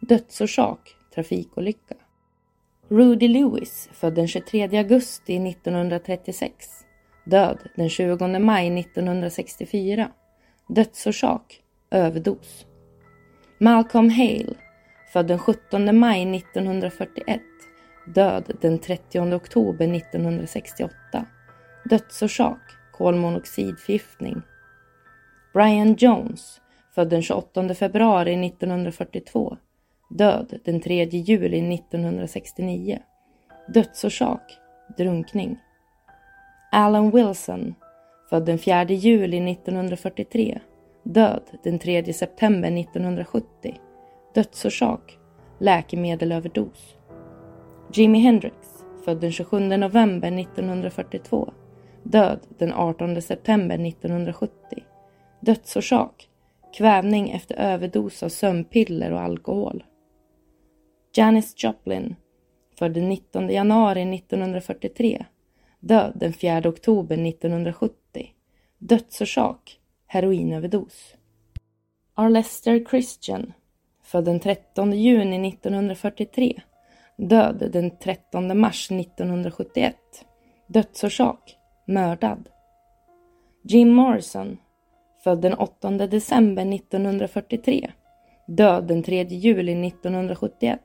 Dödsorsak 0.00 0.96
trafikolycka. 1.14 1.94
Rudy 2.88 3.28
Lewis, 3.28 3.88
född 3.92 4.14
den 4.14 4.28
23 4.28 4.78
augusti 4.78 5.36
1936, 5.36 6.66
död 7.24 7.58
den 7.76 7.88
20 7.88 8.38
maj 8.38 8.80
1964. 8.80 10.10
Dödsorsak 10.68 11.62
överdos. 11.90 12.66
Malcolm 13.58 14.10
Hale, 14.10 14.54
född 15.12 15.26
den 15.26 15.38
17 15.38 15.98
maj 15.98 16.36
1941, 16.36 17.40
död 18.06 18.56
den 18.60 18.78
30 18.78 19.34
oktober 19.34 19.94
1968. 19.94 21.26
Dödsorsak 21.84 22.60
kolmonoxidförgiftning. 22.92 24.42
Brian 25.52 25.94
Jones, 25.94 26.60
född 26.94 27.08
den 27.08 27.22
28 27.22 27.74
februari 27.74 28.46
1942, 28.46 29.56
död 30.10 30.60
den 30.64 30.80
3 30.80 31.04
juli 31.04 31.74
1969. 31.74 32.98
Dödsorsak 33.74 34.58
drunkning. 34.96 35.58
Alan 36.72 37.10
Wilson, 37.10 37.74
född 38.30 38.46
den 38.46 38.58
4 38.58 38.84
juli 38.84 39.52
1943, 39.52 40.60
död 41.02 41.42
den 41.62 41.78
3 41.78 42.12
september 42.12 42.68
1970. 42.78 43.80
Dödsorsak 44.34 45.18
läkemedelöverdos. 45.58 46.96
Jimi 47.92 48.20
Hendrix, 48.20 48.54
född 49.04 49.20
den 49.20 49.32
27 49.32 49.58
november 49.58 50.28
1942, 50.40 51.52
död 52.02 52.40
den 52.58 52.72
18 52.72 53.22
september 53.22 53.86
1970. 53.86 54.84
Dödsorsak 55.40 56.30
kvävning 56.72 57.30
efter 57.30 57.54
överdos 57.54 58.22
av 58.22 58.28
sömnpiller 58.28 59.12
och 59.12 59.20
alkohol. 59.20 59.84
Janis 61.14 61.54
Joplin, 61.64 62.16
född 62.78 62.92
den 62.92 63.08
19 63.08 63.50
januari 63.50 64.14
1943, 64.14 65.24
död 65.80 66.12
den 66.14 66.32
4 66.32 66.68
oktober 66.68 67.26
1970. 67.28 67.94
Dödsorsak 68.78 69.80
heroinöverdos. 70.06 71.14
Arlester 72.14 72.84
Christian, 72.90 73.52
född 74.02 74.24
den 74.24 74.40
13 74.40 74.92
juni 74.92 75.48
1943, 75.48 76.60
död 77.16 77.68
den 77.72 77.98
13 77.98 78.60
mars 78.60 78.90
1971. 78.90 79.96
Dödsorsak 80.66 81.56
mördad. 81.90 82.48
Jim 83.62 83.92
Morrison, 83.92 84.58
född 85.24 85.40
den 85.40 85.54
8 85.54 85.90
december 85.90 86.74
1943, 86.74 87.90
död 88.46 88.84
den 88.84 89.02
3 89.02 89.22
juli 89.24 89.86
1971. 89.86 90.80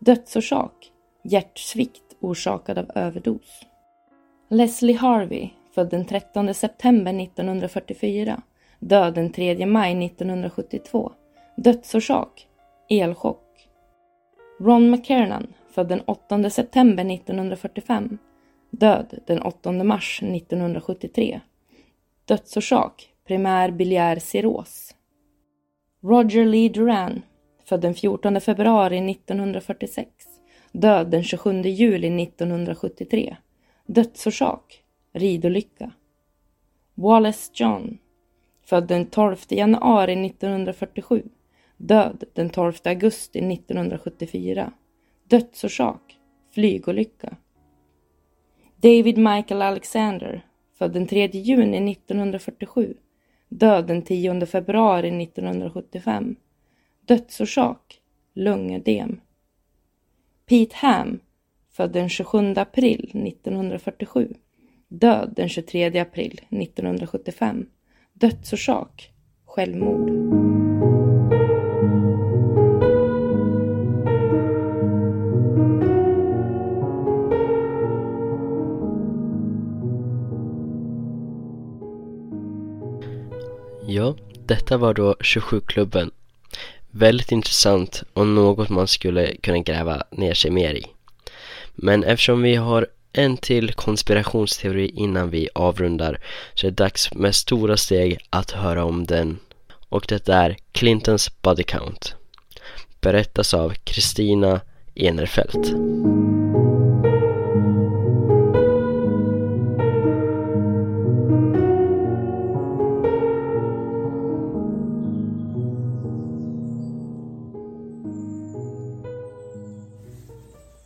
Dödsorsak 0.00 0.90
hjärtsvikt 1.24 2.16
orsakad 2.20 2.78
av 2.78 2.90
överdos. 2.94 3.66
Leslie 4.48 4.96
Harvey, 4.96 5.50
född 5.74 5.90
den 5.90 6.04
13 6.04 6.54
september 6.54 7.22
1944, 7.22 8.42
död 8.78 9.14
den 9.14 9.32
3 9.32 9.66
maj 9.66 10.06
1972. 10.06 11.12
Dödsorsak 11.56 12.48
elchock. 12.88 13.68
Ron 14.60 14.90
McKernan, 14.90 15.46
född 15.70 15.88
den 15.88 16.00
8 16.00 16.50
september 16.50 17.04
1945, 17.04 18.18
död 18.74 19.18
den 19.26 19.42
8 19.42 19.72
mars 19.72 20.22
1973. 20.22 21.40
Dödsorsak 22.24 23.08
primär 23.26 23.70
biljär 23.70 24.18
cirros. 24.18 24.94
Roger 26.02 26.44
Lee 26.44 26.68
Duran, 26.68 27.22
född 27.64 27.80
den 27.80 27.94
14 27.94 28.40
februari 28.40 29.10
1946, 29.10 30.08
död 30.72 31.10
den 31.10 31.22
27 31.22 31.62
juli 31.62 32.22
1973. 32.22 33.36
Dödsorsak 33.86 34.82
ridolycka. 35.12 35.92
Wallace 36.94 37.50
John, 37.54 37.98
född 38.66 38.88
den 38.88 39.06
12 39.06 39.36
januari 39.48 40.26
1947, 40.26 41.22
död 41.76 42.24
den 42.32 42.50
12 42.50 42.74
augusti 42.84 43.38
1974. 43.38 44.72
Dödsorsak 45.28 46.18
flygolycka. 46.54 47.36
David 48.84 49.18
Michael 49.18 49.62
Alexander, 49.62 50.46
född 50.78 50.92
den 50.92 51.06
3 51.06 51.26
juni 51.26 51.92
1947, 51.92 52.94
död 53.48 53.86
den 53.86 54.02
10 54.02 54.46
februari 54.46 55.22
1975. 55.22 56.36
Dödsorsak 57.06 58.00
lungödem. 58.34 59.20
Pete 60.46 60.76
Ham, 60.76 61.20
född 61.72 61.92
den 61.92 62.08
27 62.08 62.54
april 62.56 63.10
1947. 63.26 64.34
Död 64.88 65.32
den 65.36 65.48
23 65.48 65.98
april 65.98 66.40
1975. 66.50 67.66
Dödsorsak 68.12 69.10
självmord. 69.44 70.53
Detta 84.46 84.76
var 84.76 84.94
då 84.94 85.12
27-klubben. 85.12 86.10
Väldigt 86.90 87.32
intressant 87.32 88.02
och 88.12 88.26
något 88.26 88.68
man 88.68 88.88
skulle 88.88 89.36
kunna 89.36 89.58
gräva 89.58 90.02
ner 90.10 90.34
sig 90.34 90.50
mer 90.50 90.74
i. 90.74 90.86
Men 91.74 92.04
eftersom 92.04 92.42
vi 92.42 92.54
har 92.54 92.86
en 93.12 93.36
till 93.36 93.72
konspirationsteori 93.72 94.88
innan 94.88 95.30
vi 95.30 95.48
avrundar 95.54 96.20
så 96.54 96.66
är 96.66 96.70
det 96.70 96.76
dags 96.76 97.14
med 97.14 97.34
stora 97.34 97.76
steg 97.76 98.18
att 98.30 98.50
höra 98.50 98.84
om 98.84 99.06
den. 99.06 99.38
Och 99.88 100.04
det 100.08 100.28
är 100.28 100.56
Clintons 100.72 101.42
body 101.42 101.62
count. 101.62 102.14
Berättas 103.00 103.54
av 103.54 103.74
Kristina 103.84 104.60
Enerfelt. 104.94 105.74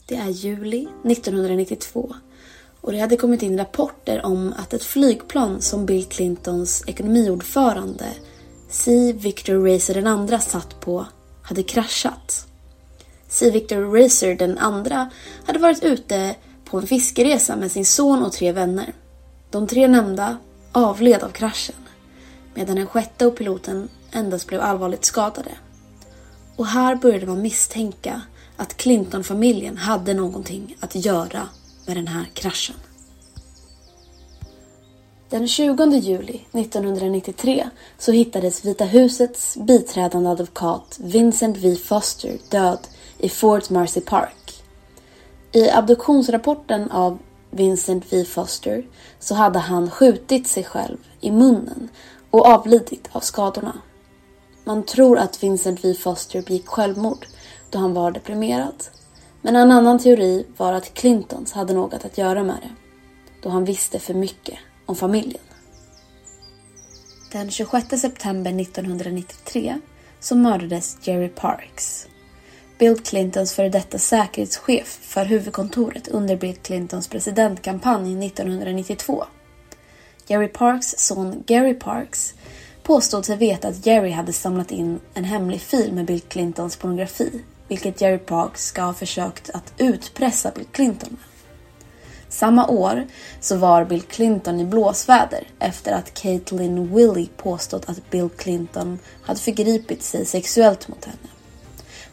Det 0.08 0.16
är 0.16 0.28
juli 0.28 0.88
1992 1.04 2.14
och 2.80 2.92
det 2.92 2.98
hade 2.98 3.16
kommit 3.16 3.42
in 3.42 3.58
rapporter 3.58 4.26
om 4.26 4.54
att 4.56 4.74
ett 4.74 4.84
flygplan 4.84 5.62
som 5.62 5.86
Bill 5.86 6.04
Clintons 6.04 6.84
ekonomiordförande 6.86 8.06
C. 8.68 9.12
Victor 9.12 9.54
Racer 9.54 9.94
den 9.94 10.06
andra 10.06 10.38
satt 10.38 10.80
på 10.80 11.06
hade 11.42 11.62
kraschat. 11.62 12.46
C. 13.28 13.50
Victor 13.50 14.02
Racer 14.02 14.34
den 14.34 14.58
andra 14.58 15.10
hade 15.46 15.58
varit 15.58 15.82
ute 15.82 16.34
på 16.64 16.78
en 16.78 16.86
fiskeresa 16.86 17.56
med 17.56 17.72
sin 17.72 17.86
son 17.86 18.22
och 18.22 18.32
tre 18.32 18.52
vänner. 18.52 18.92
De 19.50 19.66
tre 19.66 19.88
nämnda 19.88 20.36
avled 20.72 21.22
av 21.22 21.28
kraschen 21.28 21.76
medan 22.54 22.76
den 22.76 22.86
sjätte 22.86 23.26
och 23.26 23.36
piloten 23.36 23.88
endast 24.12 24.46
blev 24.46 24.60
allvarligt 24.60 25.04
skadade. 25.04 25.50
Och 26.56 26.66
här 26.66 26.96
började 26.96 27.26
man 27.26 27.42
misstänka 27.42 28.22
att 28.58 28.76
Clinton-familjen 28.76 29.76
hade 29.76 30.14
någonting 30.14 30.76
att 30.80 30.94
göra 30.94 31.48
med 31.86 31.96
den 31.96 32.08
här 32.08 32.24
kraschen. 32.34 32.76
Den 35.30 35.48
20 35.48 35.84
juli 35.84 36.40
1993 36.52 37.68
så 37.98 38.12
hittades 38.12 38.64
Vita 38.64 38.84
husets 38.84 39.56
biträdande 39.56 40.30
advokat 40.30 40.98
Vincent 41.00 41.56
V. 41.56 41.76
Foster 41.76 42.38
död 42.50 42.78
i 43.18 43.28
Fort 43.28 43.70
Marcy 43.70 44.00
Park. 44.00 44.62
I 45.52 45.70
abduktionsrapporten 45.70 46.90
av 46.90 47.18
Vincent 47.50 48.12
V. 48.12 48.24
Foster 48.24 48.86
så 49.18 49.34
hade 49.34 49.58
han 49.58 49.90
skjutit 49.90 50.46
sig 50.46 50.64
själv 50.64 50.98
i 51.20 51.30
munnen 51.30 51.88
och 52.30 52.46
avlidit 52.46 53.08
av 53.12 53.20
skadorna. 53.20 53.78
Man 54.64 54.82
tror 54.82 55.18
att 55.18 55.42
Vincent 55.42 55.84
V. 55.84 55.94
Foster 55.94 56.42
begick 56.42 56.66
självmord 56.66 57.26
då 57.70 57.78
han 57.78 57.94
var 57.94 58.10
deprimerad. 58.10 58.84
Men 59.42 59.56
en 59.56 59.72
annan 59.72 59.98
teori 59.98 60.46
var 60.56 60.72
att 60.72 60.94
Clintons 60.94 61.52
hade 61.52 61.74
något 61.74 62.04
att 62.04 62.18
göra 62.18 62.42
med 62.42 62.56
det. 62.62 62.70
Då 63.42 63.48
han 63.48 63.64
visste 63.64 63.98
för 63.98 64.14
mycket 64.14 64.58
om 64.86 64.96
familjen. 64.96 65.42
Den 67.32 67.50
26 67.50 68.00
september 68.00 68.60
1993 68.60 69.80
så 70.20 70.36
mördades 70.36 70.98
Jerry 71.02 71.28
Parks. 71.28 72.06
Bill 72.78 72.98
Clintons 72.98 73.52
före 73.52 73.68
detta 73.68 73.98
säkerhetschef 73.98 74.98
för 75.02 75.24
huvudkontoret 75.24 76.08
under 76.08 76.36
Bill 76.36 76.56
Clintons 76.56 77.08
presidentkampanj 77.08 78.26
1992. 78.26 79.24
Jerry 80.26 80.48
Parks 80.48 80.94
son 80.98 81.44
Gary 81.46 81.74
Parks 81.74 82.34
påstod 82.82 83.24
sig 83.24 83.36
veta 83.36 83.68
att 83.68 83.86
Jerry 83.86 84.10
hade 84.10 84.32
samlat 84.32 84.70
in 84.70 85.00
en 85.14 85.24
hemlig 85.24 85.60
fil 85.60 85.92
med 85.92 86.04
Bill 86.04 86.20
Clintons 86.20 86.76
pornografi, 86.76 87.42
vilket 87.68 88.00
Jerry 88.00 88.18
Park 88.18 88.58
ska 88.58 88.82
ha 88.82 88.94
försökt 88.94 89.50
att 89.50 89.72
utpressa 89.78 90.50
Bill 90.54 90.66
Clinton 90.72 91.08
med. 91.10 91.20
Samma 92.28 92.66
år 92.66 93.06
så 93.40 93.56
var 93.56 93.84
Bill 93.84 94.02
Clinton 94.02 94.60
i 94.60 94.64
blåsväder 94.64 95.46
efter 95.58 95.92
att 95.92 96.14
Caitlyn 96.14 96.94
Willie 96.94 97.28
påstått 97.36 97.88
att 97.88 98.10
Bill 98.10 98.28
Clinton 98.36 98.98
hade 99.22 99.40
förgripit 99.40 100.02
sig 100.02 100.24
sexuellt 100.24 100.88
mot 100.88 101.04
henne. 101.04 101.28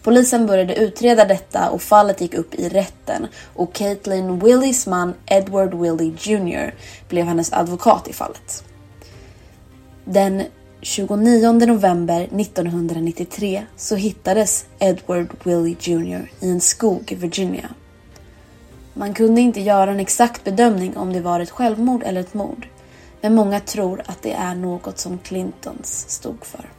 Polisen 0.04 0.48
började 0.48 0.76
utreda 0.76 1.26
detta 1.26 1.70
och 1.70 1.82
fallet 1.82 2.22
gick 2.22 2.34
upp 2.34 2.56
i 2.56 2.70
rätten 2.70 3.28
och 3.56 3.74
Caitlyn 3.74 4.40
Willies 4.40 4.88
man 4.88 5.14
Edward 5.26 5.74
Willie 5.74 6.16
Jr 6.20 6.74
blev 7.10 7.26
hennes 7.26 7.54
advokat 7.54 8.08
i 8.08 8.14
fallet. 8.14 8.64
Den 10.06 10.44
29 10.82 11.66
november 11.66 12.22
1993 12.22 13.66
så 13.76 13.96
hittades 13.96 14.66
Edward 14.80 15.28
Willie 15.44 15.76
Jr 15.80 16.32
i 16.40 16.50
en 16.50 16.62
skog 16.62 17.12
i 17.12 17.16
Virginia. 17.16 17.70
Man 18.94 19.14
kunde 19.14 19.42
inte 19.42 19.62
göra 19.62 19.92
en 19.92 20.00
exakt 20.00 20.44
bedömning 20.44 20.98
om 20.98 21.14
det 21.14 21.22
var 21.22 21.40
ett 21.40 21.50
självmord 21.50 22.04
eller 22.04 22.22
ett 22.22 22.34
mord. 22.34 22.68
Men 23.22 23.36
många 23.36 23.60
tror 23.60 24.02
att 24.06 24.22
det 24.22 24.34
är 24.34 24.56
något 24.56 25.00
som 25.00 25.18
Clintons 25.18 26.10
stod 26.10 26.46
för. 26.46 26.70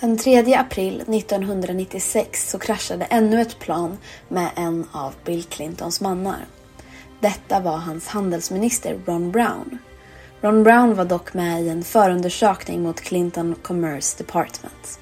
Den 0.00 0.18
3 0.18 0.54
april 0.54 1.00
1996 1.00 2.50
så 2.50 2.58
kraschade 2.58 3.04
ännu 3.04 3.40
ett 3.40 3.58
plan 3.58 3.98
med 4.28 4.50
en 4.56 4.86
av 4.92 5.14
Bill 5.24 5.44
Clintons 5.44 6.00
mannar. 6.00 6.46
Detta 7.20 7.60
var 7.60 7.76
hans 7.76 8.08
handelsminister 8.08 9.00
Ron 9.06 9.30
Brown. 9.30 9.78
Ron 10.40 10.62
Brown 10.62 10.94
var 10.94 11.04
dock 11.04 11.34
med 11.34 11.62
i 11.62 11.68
en 11.68 11.84
förundersökning 11.84 12.82
mot 12.82 13.00
Clinton 13.00 13.54
Commerce 13.62 14.18
Department. 14.18 15.00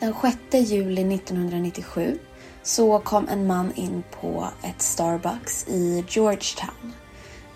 Den 0.00 0.14
6 0.50 0.70
juli 0.70 1.14
1997 1.14 2.18
så 2.62 2.98
kom 2.98 3.28
en 3.28 3.46
man 3.46 3.72
in 3.74 4.02
på 4.20 4.48
ett 4.62 4.82
Starbucks 4.82 5.68
i 5.68 6.04
Georgetown. 6.08 6.92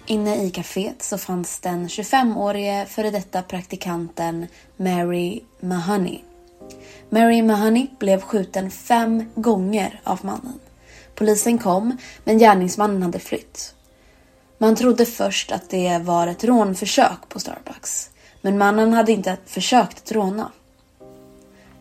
Inne 0.06 0.36
i 0.36 0.50
kaféet 0.50 1.02
så 1.02 1.18
fanns 1.18 1.60
den 1.60 1.88
25-årige 1.88 2.86
före 2.86 3.10
detta 3.10 3.42
praktikanten 3.42 4.46
Mary 4.76 5.40
Mahoney. 5.60 6.18
Mary 7.10 7.42
Mahoney 7.42 7.86
blev 7.98 8.20
skjuten 8.20 8.70
fem 8.70 9.24
gånger 9.34 10.00
av 10.04 10.18
mannen. 10.22 10.60
Polisen 11.18 11.58
kom, 11.58 11.96
men 12.24 12.38
gärningsmannen 12.38 13.02
hade 13.02 13.18
flytt. 13.18 13.74
Man 14.58 14.76
trodde 14.76 15.06
först 15.06 15.52
att 15.52 15.70
det 15.70 15.98
var 15.98 16.26
ett 16.26 16.44
rånförsök 16.44 17.28
på 17.28 17.40
Starbucks. 17.40 18.10
Men 18.40 18.58
mannen 18.58 18.92
hade 18.92 19.12
inte 19.12 19.36
försökt 19.46 19.98
att 19.98 20.12
råna. 20.12 20.52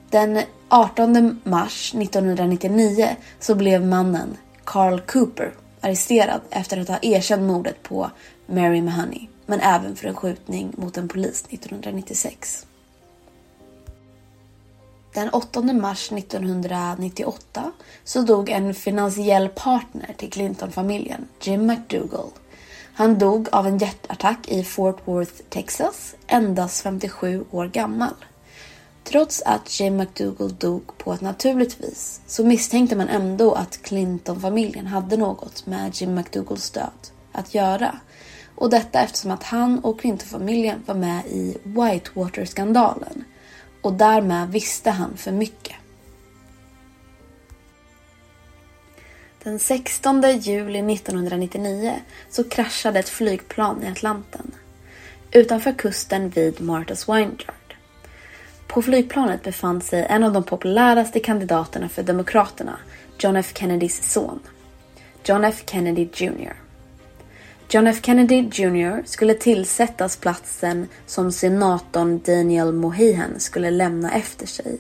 Den 0.10 0.42
18 0.70 1.42
mars 1.44 1.94
1999 1.96 3.16
så 3.40 3.56
blev 3.56 3.86
mannen 3.86 4.38
Carl 4.64 5.00
Cooper 5.00 5.54
arresterad 5.82 6.42
efter 6.50 6.82
att 6.82 6.88
ha 6.88 7.00
erkänt 7.02 7.42
mordet 7.42 7.84
på 7.84 8.12
Mary 8.48 8.82
Mahoney. 8.82 9.28
Men 9.46 9.60
även 9.60 9.96
för 9.96 10.08
en 10.08 10.16
skjutning 10.16 10.74
mot 10.78 10.98
en 10.98 11.08
polis 11.08 11.46
1996. 11.50 12.66
Den 15.18 15.30
8 15.30 15.62
mars 15.62 16.12
1998 16.12 17.72
så 18.04 18.22
dog 18.22 18.50
en 18.50 18.74
finansiell 18.74 19.50
partner 19.50 20.14
till 20.18 20.32
Clinton-familjen, 20.32 21.28
Jim 21.42 21.66
McDougall. 21.66 22.30
Han 22.94 23.18
dog 23.18 23.50
av 23.52 23.68
en 23.68 23.78
hjärtattack 23.78 24.48
i 24.48 24.64
Fort 24.64 25.08
Worth, 25.08 25.34
Texas, 25.50 26.16
endast 26.28 26.84
57 26.84 27.46
år 27.52 27.68
gammal. 27.68 28.14
Trots 29.04 29.42
att 29.42 29.80
Jim 29.80 29.98
McDougall 29.98 30.56
dog 30.56 30.98
på 30.98 31.14
ett 31.14 31.22
naturligt 31.22 31.82
vis 31.82 32.22
så 32.28 32.46
misstänkte 32.46 32.96
man 32.96 33.10
ändå 33.10 33.54
att 33.54 33.82
Clinton-familjen 33.82 34.88
hade 34.88 35.18
något 35.18 35.66
med 35.66 35.96
Jim 35.96 36.16
McDougalls 36.16 36.72
död 36.72 37.08
att 37.32 37.54
göra. 37.54 38.00
Och 38.56 38.70
detta 38.70 39.02
eftersom 39.02 39.32
att 39.32 39.44
han 39.44 39.80
och 39.80 40.00
Clinton-familjen 40.00 40.84
var 40.86 40.96
med 40.96 41.26
i 41.26 41.58
Whitewater-skandalen 41.64 43.24
och 43.88 43.94
därmed 43.94 44.50
visste 44.50 44.92
han 44.92 45.18
för 45.18 45.32
mycket. 45.32 45.76
Den 49.44 49.60
16 49.60 50.40
juli 50.40 50.94
1999 50.94 52.00
så 52.30 52.44
kraschade 52.44 53.00
ett 53.00 53.10
flygplan 53.10 53.84
i 53.84 53.88
Atlanten 53.88 54.52
utanför 55.32 55.74
kusten 55.74 56.30
vid 56.30 56.56
Martha's 56.56 57.14
Vineyard. 57.16 57.76
På 58.68 58.82
flygplanet 58.82 59.44
befann 59.44 59.82
sig 59.82 60.06
en 60.10 60.24
av 60.24 60.34
de 60.34 60.44
populäraste 60.44 61.20
kandidaterna 61.20 61.90
för 61.90 62.04
Demokraterna, 62.04 62.80
John 63.20 63.36
F 63.36 63.52
Kennedys 63.56 64.12
son. 64.12 64.40
John 65.24 65.44
F 65.44 65.64
Kennedy 65.66 66.08
Jr. 66.14 66.54
John 67.70 67.88
F 67.88 68.00
Kennedy 68.02 68.50
Jr 68.52 69.04
skulle 69.06 69.34
tillsättas 69.34 70.18
platsen 70.18 70.88
som 71.06 71.32
senatorn 71.32 72.20
Daniel 72.26 72.74
Mohihan 72.74 73.40
skulle 73.40 73.72
lämna 73.72 74.12
efter 74.12 74.48
sig. 74.48 74.78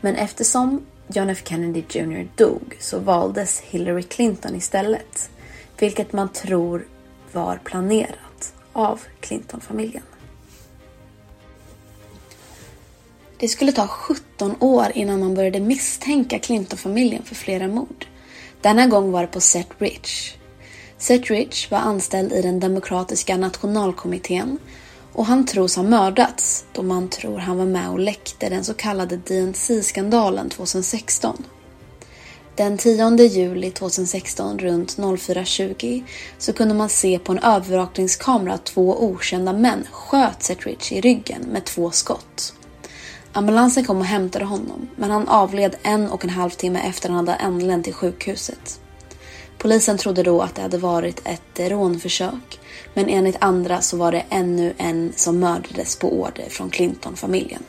Men 0.00 0.16
eftersom 0.16 0.86
John 1.06 1.30
F 1.30 1.42
Kennedy 1.44 1.82
Jr 1.88 2.28
dog 2.36 2.76
så 2.80 2.98
valdes 2.98 3.60
Hillary 3.60 4.02
Clinton 4.02 4.54
istället. 4.54 5.30
Vilket 5.78 6.12
man 6.12 6.28
tror 6.32 6.86
var 7.32 7.60
planerat 7.64 8.54
av 8.72 9.00
Clinton-familjen. 9.20 10.04
Det 13.38 13.48
skulle 13.48 13.72
ta 13.72 13.86
17 13.86 14.56
år 14.60 14.86
innan 14.94 15.20
man 15.20 15.34
började 15.34 15.60
misstänka 15.60 16.38
Clinton-familjen 16.38 17.22
för 17.22 17.34
flera 17.34 17.68
mord. 17.68 18.06
Denna 18.60 18.86
gång 18.86 19.10
var 19.10 19.20
det 19.20 19.28
på 19.28 19.40
Seth 19.40 19.74
Rich. 19.78 20.34
Seth 20.98 21.30
Rich 21.30 21.70
var 21.70 21.78
anställd 21.78 22.32
i 22.32 22.42
den 22.42 22.60
demokratiska 22.60 23.36
nationalkommittén 23.36 24.58
och 25.12 25.26
han 25.26 25.46
tros 25.46 25.76
ha 25.76 25.82
mördats 25.82 26.64
då 26.72 26.82
man 26.82 27.08
tror 27.08 27.38
han 27.38 27.58
var 27.58 27.66
med 27.66 27.90
och 27.90 27.98
läckte 27.98 28.48
den 28.48 28.64
så 28.64 28.74
kallade 28.74 29.16
DNC-skandalen 29.16 30.48
2016. 30.48 31.44
Den 32.56 32.78
10 32.78 33.16
juli 33.16 33.70
2016 33.70 34.58
runt 34.58 34.96
04.20 34.96 36.02
så 36.38 36.52
kunde 36.52 36.74
man 36.74 36.88
se 36.88 37.18
på 37.18 37.32
en 37.32 37.38
övervakningskamera 37.38 38.54
att 38.54 38.66
två 38.66 39.04
okända 39.04 39.52
män 39.52 39.86
sköt 39.92 40.42
Seth 40.42 40.66
Rich 40.66 40.92
i 40.92 41.00
ryggen 41.00 41.42
med 41.42 41.64
två 41.64 41.90
skott. 41.90 42.54
Ambulansen 43.32 43.84
kom 43.84 43.98
och 43.98 44.04
hämtade 44.04 44.44
honom 44.44 44.88
men 44.96 45.10
han 45.10 45.28
avled 45.28 45.76
en 45.82 46.10
och 46.10 46.24
en 46.24 46.30
halv 46.30 46.50
timme 46.50 46.80
efter 46.80 47.08
han 47.08 47.28
hade 47.28 47.38
anlänt 47.40 47.84
till 47.84 47.94
sjukhuset. 47.94 48.80
Polisen 49.58 49.98
trodde 49.98 50.22
då 50.22 50.42
att 50.42 50.54
det 50.54 50.62
hade 50.62 50.78
varit 50.78 51.22
ett 51.24 51.70
rånförsök 51.70 52.60
men 52.94 53.08
enligt 53.08 53.36
andra 53.40 53.80
så 53.80 53.96
var 53.96 54.12
det 54.12 54.24
ännu 54.30 54.74
en 54.78 55.12
som 55.16 55.38
mördades 55.38 55.96
på 55.96 56.20
order 56.20 56.48
från 56.48 56.70
Clinton-familjen. 56.70 57.62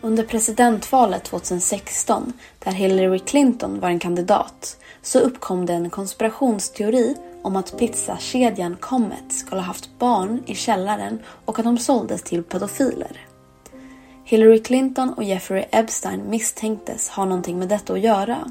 Under 0.00 0.24
presidentvalet 0.24 1.24
2016, 1.24 2.32
där 2.58 2.72
Hillary 2.72 3.18
Clinton 3.18 3.80
var 3.80 3.88
en 3.88 3.98
kandidat, 3.98 4.76
så 5.02 5.18
uppkom 5.18 5.66
det 5.66 5.72
en 5.72 5.90
konspirationsteori 5.90 7.14
om 7.42 7.56
att 7.56 7.78
pizzakedjan 7.78 8.76
Comet 8.76 9.32
skulle 9.32 9.60
ha 9.60 9.66
haft 9.66 9.98
barn 9.98 10.42
i 10.46 10.54
källaren 10.54 11.18
och 11.44 11.58
att 11.58 11.64
de 11.64 11.78
såldes 11.78 12.22
till 12.22 12.42
pedofiler. 12.42 13.29
Hillary 14.30 14.62
Clinton 14.62 15.12
och 15.12 15.24
Jeffrey 15.24 15.64
Epstein 15.70 16.30
misstänktes 16.30 17.08
ha 17.08 17.24
någonting 17.24 17.58
med 17.58 17.68
detta 17.68 17.92
att 17.92 18.00
göra. 18.00 18.50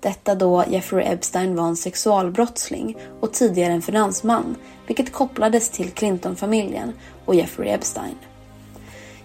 Detta 0.00 0.34
då 0.34 0.64
Jeffrey 0.68 1.06
Epstein 1.06 1.56
var 1.56 1.66
en 1.66 1.76
sexualbrottsling 1.76 2.96
och 3.20 3.32
tidigare 3.32 3.72
en 3.72 3.82
finansman, 3.82 4.56
vilket 4.86 5.12
kopplades 5.12 5.70
till 5.70 5.90
Clinton-familjen 5.90 6.92
och 7.24 7.34
Jeffrey 7.34 7.70
Epstein. 7.70 8.14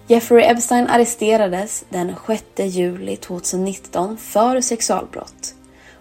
Jeffrey 0.06 0.44
Epstein 0.44 0.86
arresterades 0.86 1.84
den 1.88 2.14
6 2.26 2.44
juli 2.76 3.16
2019 3.16 4.16
för 4.16 4.60
sexualbrott. 4.60 5.54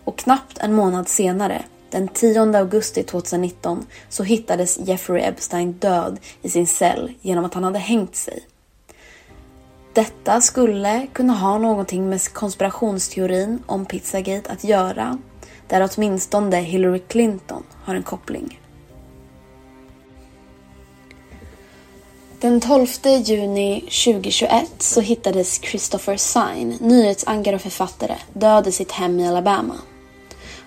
Och 0.03 0.17
knappt 0.17 0.57
en 0.57 0.73
månad 0.73 1.07
senare, 1.07 1.63
den 1.89 2.07
10 2.07 2.57
augusti 2.57 3.03
2019, 3.03 3.85
så 4.09 4.23
hittades 4.23 4.79
Jeffrey 4.79 5.23
Epstein 5.23 5.71
död 5.71 6.19
i 6.41 6.49
sin 6.49 6.67
cell 6.67 7.11
genom 7.21 7.45
att 7.45 7.53
han 7.53 7.63
hade 7.63 7.79
hängt 7.79 8.15
sig. 8.15 8.43
Detta 9.97 10.41
skulle 10.41 11.07
kunna 11.13 11.33
ha 11.33 11.57
någonting 11.57 12.09
med 12.09 12.33
konspirationsteorin 12.33 13.63
om 13.65 13.85
Pizzagate 13.85 14.51
att 14.51 14.63
göra, 14.63 15.17
där 15.67 15.89
åtminstone 15.91 16.57
Hillary 16.57 16.99
Clinton 16.99 17.63
har 17.83 17.95
en 17.95 18.03
koppling. 18.03 18.59
Den 22.39 22.61
12 22.61 22.87
juni 23.23 23.81
2021 23.81 24.69
så 24.77 25.01
hittades 25.01 25.61
Christopher 25.61 26.17
Sine, 26.17 26.77
nyhetsankare 26.79 27.55
och 27.55 27.61
författare, 27.61 28.15
död 28.33 28.67
i 28.67 28.71
sitt 28.71 28.91
hem 28.91 29.19
i 29.19 29.27
Alabama. 29.27 29.75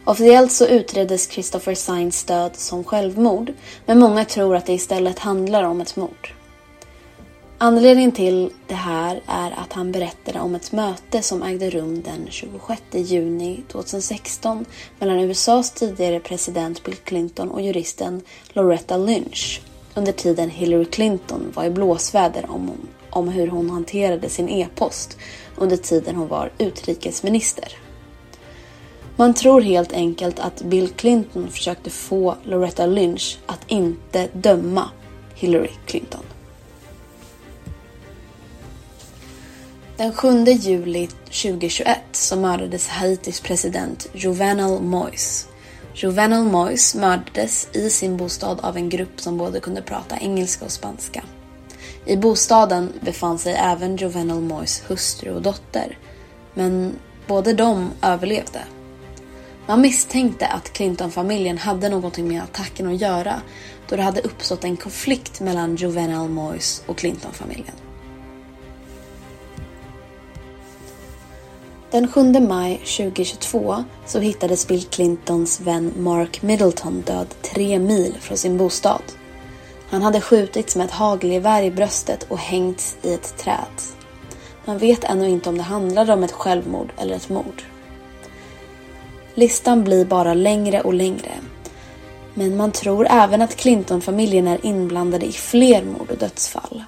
Officiellt 0.05 0.53
så 0.53 0.67
utreddes 0.67 1.31
Christopher 1.31 1.75
Sines 1.75 2.25
död 2.25 2.57
som 2.57 2.85
självmord, 2.85 3.53
men 3.87 3.99
många 3.99 4.25
tror 4.25 4.57
att 4.57 4.67
det 4.67 4.73
istället 4.73 5.19
handlar 5.19 5.63
om 5.63 5.81
ett 5.81 5.97
mord. 5.97 6.40
Anledningen 7.63 8.13
till 8.13 8.51
det 8.67 8.75
här 8.75 9.21
är 9.27 9.51
att 9.51 9.73
han 9.73 9.93
berättade 9.93 10.41
om 10.41 10.55
ett 10.55 10.73
möte 10.73 11.23
som 11.23 11.43
ägde 11.43 11.71
rum 11.71 12.03
den 12.03 12.27
26 12.31 12.83
juni 12.93 13.63
2016 13.73 14.65
mellan 14.99 15.21
USAs 15.21 15.71
tidigare 15.71 16.21
president 16.21 16.85
Bill 16.85 16.97
Clinton 16.97 17.51
och 17.51 17.61
juristen 17.61 18.23
Loretta 18.53 18.97
Lynch 18.97 19.61
under 19.95 20.13
tiden 20.13 20.51
Hillary 20.51 20.85
Clinton 20.85 21.53
var 21.55 21.65
i 21.65 21.71
blåsväder 21.71 22.51
om, 22.51 22.71
om 23.11 23.29
hur 23.29 23.49
hon 23.49 23.71
hanterade 23.71 24.29
sin 24.29 24.49
e-post 24.49 25.19
under 25.57 25.77
tiden 25.77 26.17
hon 26.17 26.29
var 26.29 26.53
utrikesminister. 26.59 27.73
Man 29.17 29.35
tror 29.35 29.61
helt 29.61 29.93
enkelt 29.93 30.39
att 30.39 30.63
Bill 30.63 30.89
Clinton 30.89 31.49
försökte 31.51 31.91
få 31.91 32.35
Loretta 32.45 32.87
Lynch 32.87 33.39
att 33.47 33.61
inte 33.67 34.29
döma 34.33 34.91
Hillary 35.35 35.71
Clinton. 35.87 36.23
Den 40.01 40.13
7 40.13 40.45
juli 40.45 41.09
2021 41.25 41.99
så 42.13 42.37
mördades 42.37 42.89
Haitis 42.89 43.41
president 43.41 44.09
Jovenel 44.13 44.83
Moise. 44.83 45.47
Jovenel 45.95 46.45
Moise 46.45 46.99
mördades 46.99 47.69
i 47.73 47.91
sin 47.91 48.17
bostad 48.17 48.61
av 48.61 48.77
en 48.77 48.89
grupp 48.89 49.21
som 49.21 49.39
både 49.39 49.61
kunde 49.61 49.83
prata 49.83 50.19
engelska 50.19 50.65
och 50.65 50.71
spanska. 50.71 51.23
I 52.07 52.17
bostaden 52.17 52.93
befann 53.01 53.39
sig 53.39 53.55
även 53.55 53.97
Jovenel 53.97 54.41
Moise 54.41 54.83
hustru 54.89 55.35
och 55.35 55.43
dotter. 55.43 55.99
Men 56.55 56.95
både 57.27 57.53
de 57.53 57.91
överlevde. 58.03 58.61
Man 59.67 59.81
misstänkte 59.81 60.47
att 60.47 60.73
Clinton-familjen 60.73 61.59
hade 61.59 61.89
någonting 61.89 62.29
med 62.29 62.43
attacken 62.43 62.89
att 62.89 63.01
göra 63.01 63.41
då 63.89 63.97
det 63.97 64.03
hade 64.03 64.21
uppstått 64.21 64.65
en 64.65 64.77
konflikt 64.77 65.41
mellan 65.41 65.77
Jovenel 65.77 66.29
Moise 66.29 66.83
och 66.87 66.99
Clinton-familjen. 66.99 67.90
Den 71.91 72.09
7 72.09 72.41
maj 72.41 72.77
2022 72.77 73.85
så 74.07 74.21
hittades 74.21 74.69
Bill 74.69 74.85
Clintons 74.85 75.61
vän 75.61 75.93
Mark 75.97 76.43
Middleton 76.43 77.01
död 77.01 77.27
tre 77.43 77.79
mil 77.79 78.17
från 78.21 78.37
sin 78.37 78.57
bostad. 78.57 79.03
Han 79.89 80.03
hade 80.03 80.21
skjutits 80.21 80.77
med 80.77 80.87
ett 80.87 80.93
hagelgevär 80.93 81.63
i 81.63 81.71
bröstet 81.71 82.27
och 82.29 82.39
hängts 82.39 82.97
i 83.03 83.15
ett 83.15 83.39
träd. 83.39 83.83
Man 84.65 84.79
vet 84.79 85.05
ännu 85.05 85.29
inte 85.29 85.49
om 85.49 85.57
det 85.57 85.63
handlade 85.63 86.13
om 86.13 86.25
ett 86.25 86.33
självmord 86.33 86.93
eller 86.99 87.17
ett 87.17 87.29
mord. 87.29 87.63
Listan 89.35 89.85
blir 89.85 90.05
bara 90.05 90.35
längre 90.35 90.81
och 90.81 90.95
längre. 90.95 91.33
Men 92.35 92.57
man 92.57 92.73
tror 92.73 93.07
även 93.11 93.43
att 93.43 93.57
Clinton-familjen 93.57 94.49
är 94.49 94.67
inblandade 94.67 95.27
i 95.27 95.33
fler 95.33 95.85
mord 95.85 96.11
och 96.11 96.19
dödsfall. 96.19 96.85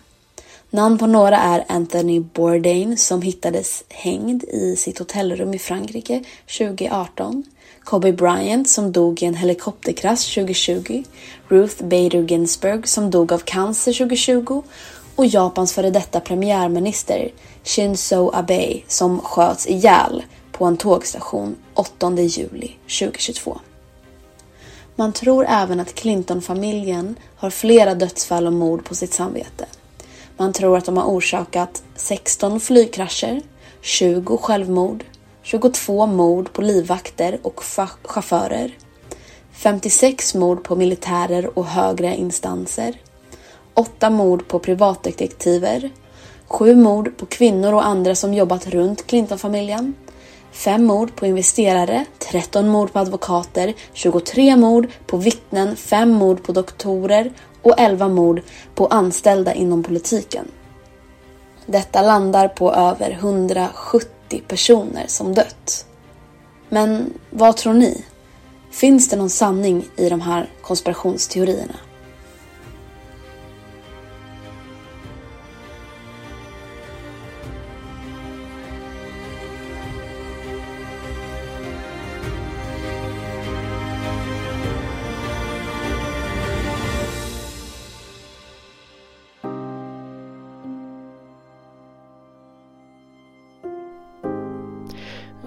Namn 0.74 0.98
på 0.98 1.06
några 1.06 1.36
är 1.36 1.64
Anthony 1.68 2.20
Bourdain 2.20 2.96
som 2.98 3.22
hittades 3.22 3.84
hängd 3.88 4.44
i 4.44 4.76
sitt 4.76 4.98
hotellrum 4.98 5.54
i 5.54 5.58
Frankrike 5.58 6.24
2018. 6.58 7.44
Kobe 7.84 8.12
Bryant 8.12 8.68
som 8.68 8.92
dog 8.92 9.22
i 9.22 9.26
en 9.26 9.34
helikopterkrasch 9.34 10.34
2020. 10.34 11.02
Ruth 11.48 11.84
Bader 11.84 12.22
Ginsburg 12.22 12.88
som 12.88 13.10
dog 13.10 13.32
av 13.32 13.38
cancer 13.38 13.92
2020. 13.92 14.62
Och 15.16 15.26
Japans 15.26 15.72
före 15.72 15.90
detta 15.90 16.20
premiärminister 16.20 17.32
Shinzo 17.64 18.30
Abe 18.34 18.80
som 18.88 19.20
sköts 19.20 19.66
ihjäl 19.66 20.22
på 20.52 20.64
en 20.64 20.76
tågstation 20.76 21.56
8 21.74 22.12
juli 22.12 22.70
2022. 23.00 23.60
Man 24.96 25.12
tror 25.12 25.46
även 25.48 25.80
att 25.80 25.94
Clinton-familjen 25.94 27.16
har 27.36 27.50
flera 27.50 27.94
dödsfall 27.94 28.46
och 28.46 28.52
mord 28.52 28.84
på 28.84 28.94
sitt 28.94 29.12
samvete. 29.12 29.66
Man 30.36 30.52
tror 30.52 30.76
att 30.76 30.84
de 30.84 30.96
har 30.96 31.04
orsakat 31.04 31.82
16 31.96 32.60
flygkrascher, 32.60 33.40
20 33.80 34.36
självmord, 34.36 35.04
22 35.42 36.06
mord 36.06 36.52
på 36.52 36.62
livvakter 36.62 37.38
och 37.42 37.60
chaufförer, 38.04 38.76
56 39.52 40.34
mord 40.34 40.64
på 40.64 40.76
militärer 40.76 41.58
och 41.58 41.66
högre 41.66 42.16
instanser, 42.16 42.94
8 43.74 44.10
mord 44.10 44.48
på 44.48 44.58
privatdetektiver, 44.58 45.90
7 46.46 46.74
mord 46.76 47.16
på 47.16 47.26
kvinnor 47.26 47.72
och 47.72 47.86
andra 47.86 48.14
som 48.14 48.34
jobbat 48.34 48.66
runt 48.66 49.06
Clintonfamiljen, 49.06 49.94
5 50.52 50.84
mord 50.84 51.16
på 51.16 51.26
investerare, 51.26 52.04
13 52.18 52.68
mord 52.68 52.92
på 52.92 52.98
advokater, 52.98 53.74
23 53.92 54.56
mord 54.56 54.88
på 55.06 55.16
vittnen, 55.16 55.76
5 55.76 56.10
mord 56.10 56.42
på 56.42 56.52
doktorer 56.52 57.32
och 57.62 57.74
11 57.78 58.08
mord 58.08 58.42
på 58.74 58.86
anställda 58.86 59.54
inom 59.54 59.82
politiken. 59.82 60.44
Detta 61.66 62.02
landar 62.02 62.48
på 62.48 62.74
över 62.74 63.10
170 63.10 64.42
personer 64.48 65.04
som 65.06 65.34
dött. 65.34 65.86
Men 66.68 67.12
vad 67.30 67.56
tror 67.56 67.74
ni? 67.74 68.04
Finns 68.70 69.08
det 69.08 69.16
någon 69.16 69.30
sanning 69.30 69.84
i 69.96 70.08
de 70.08 70.20
här 70.20 70.50
konspirationsteorierna? 70.62 71.74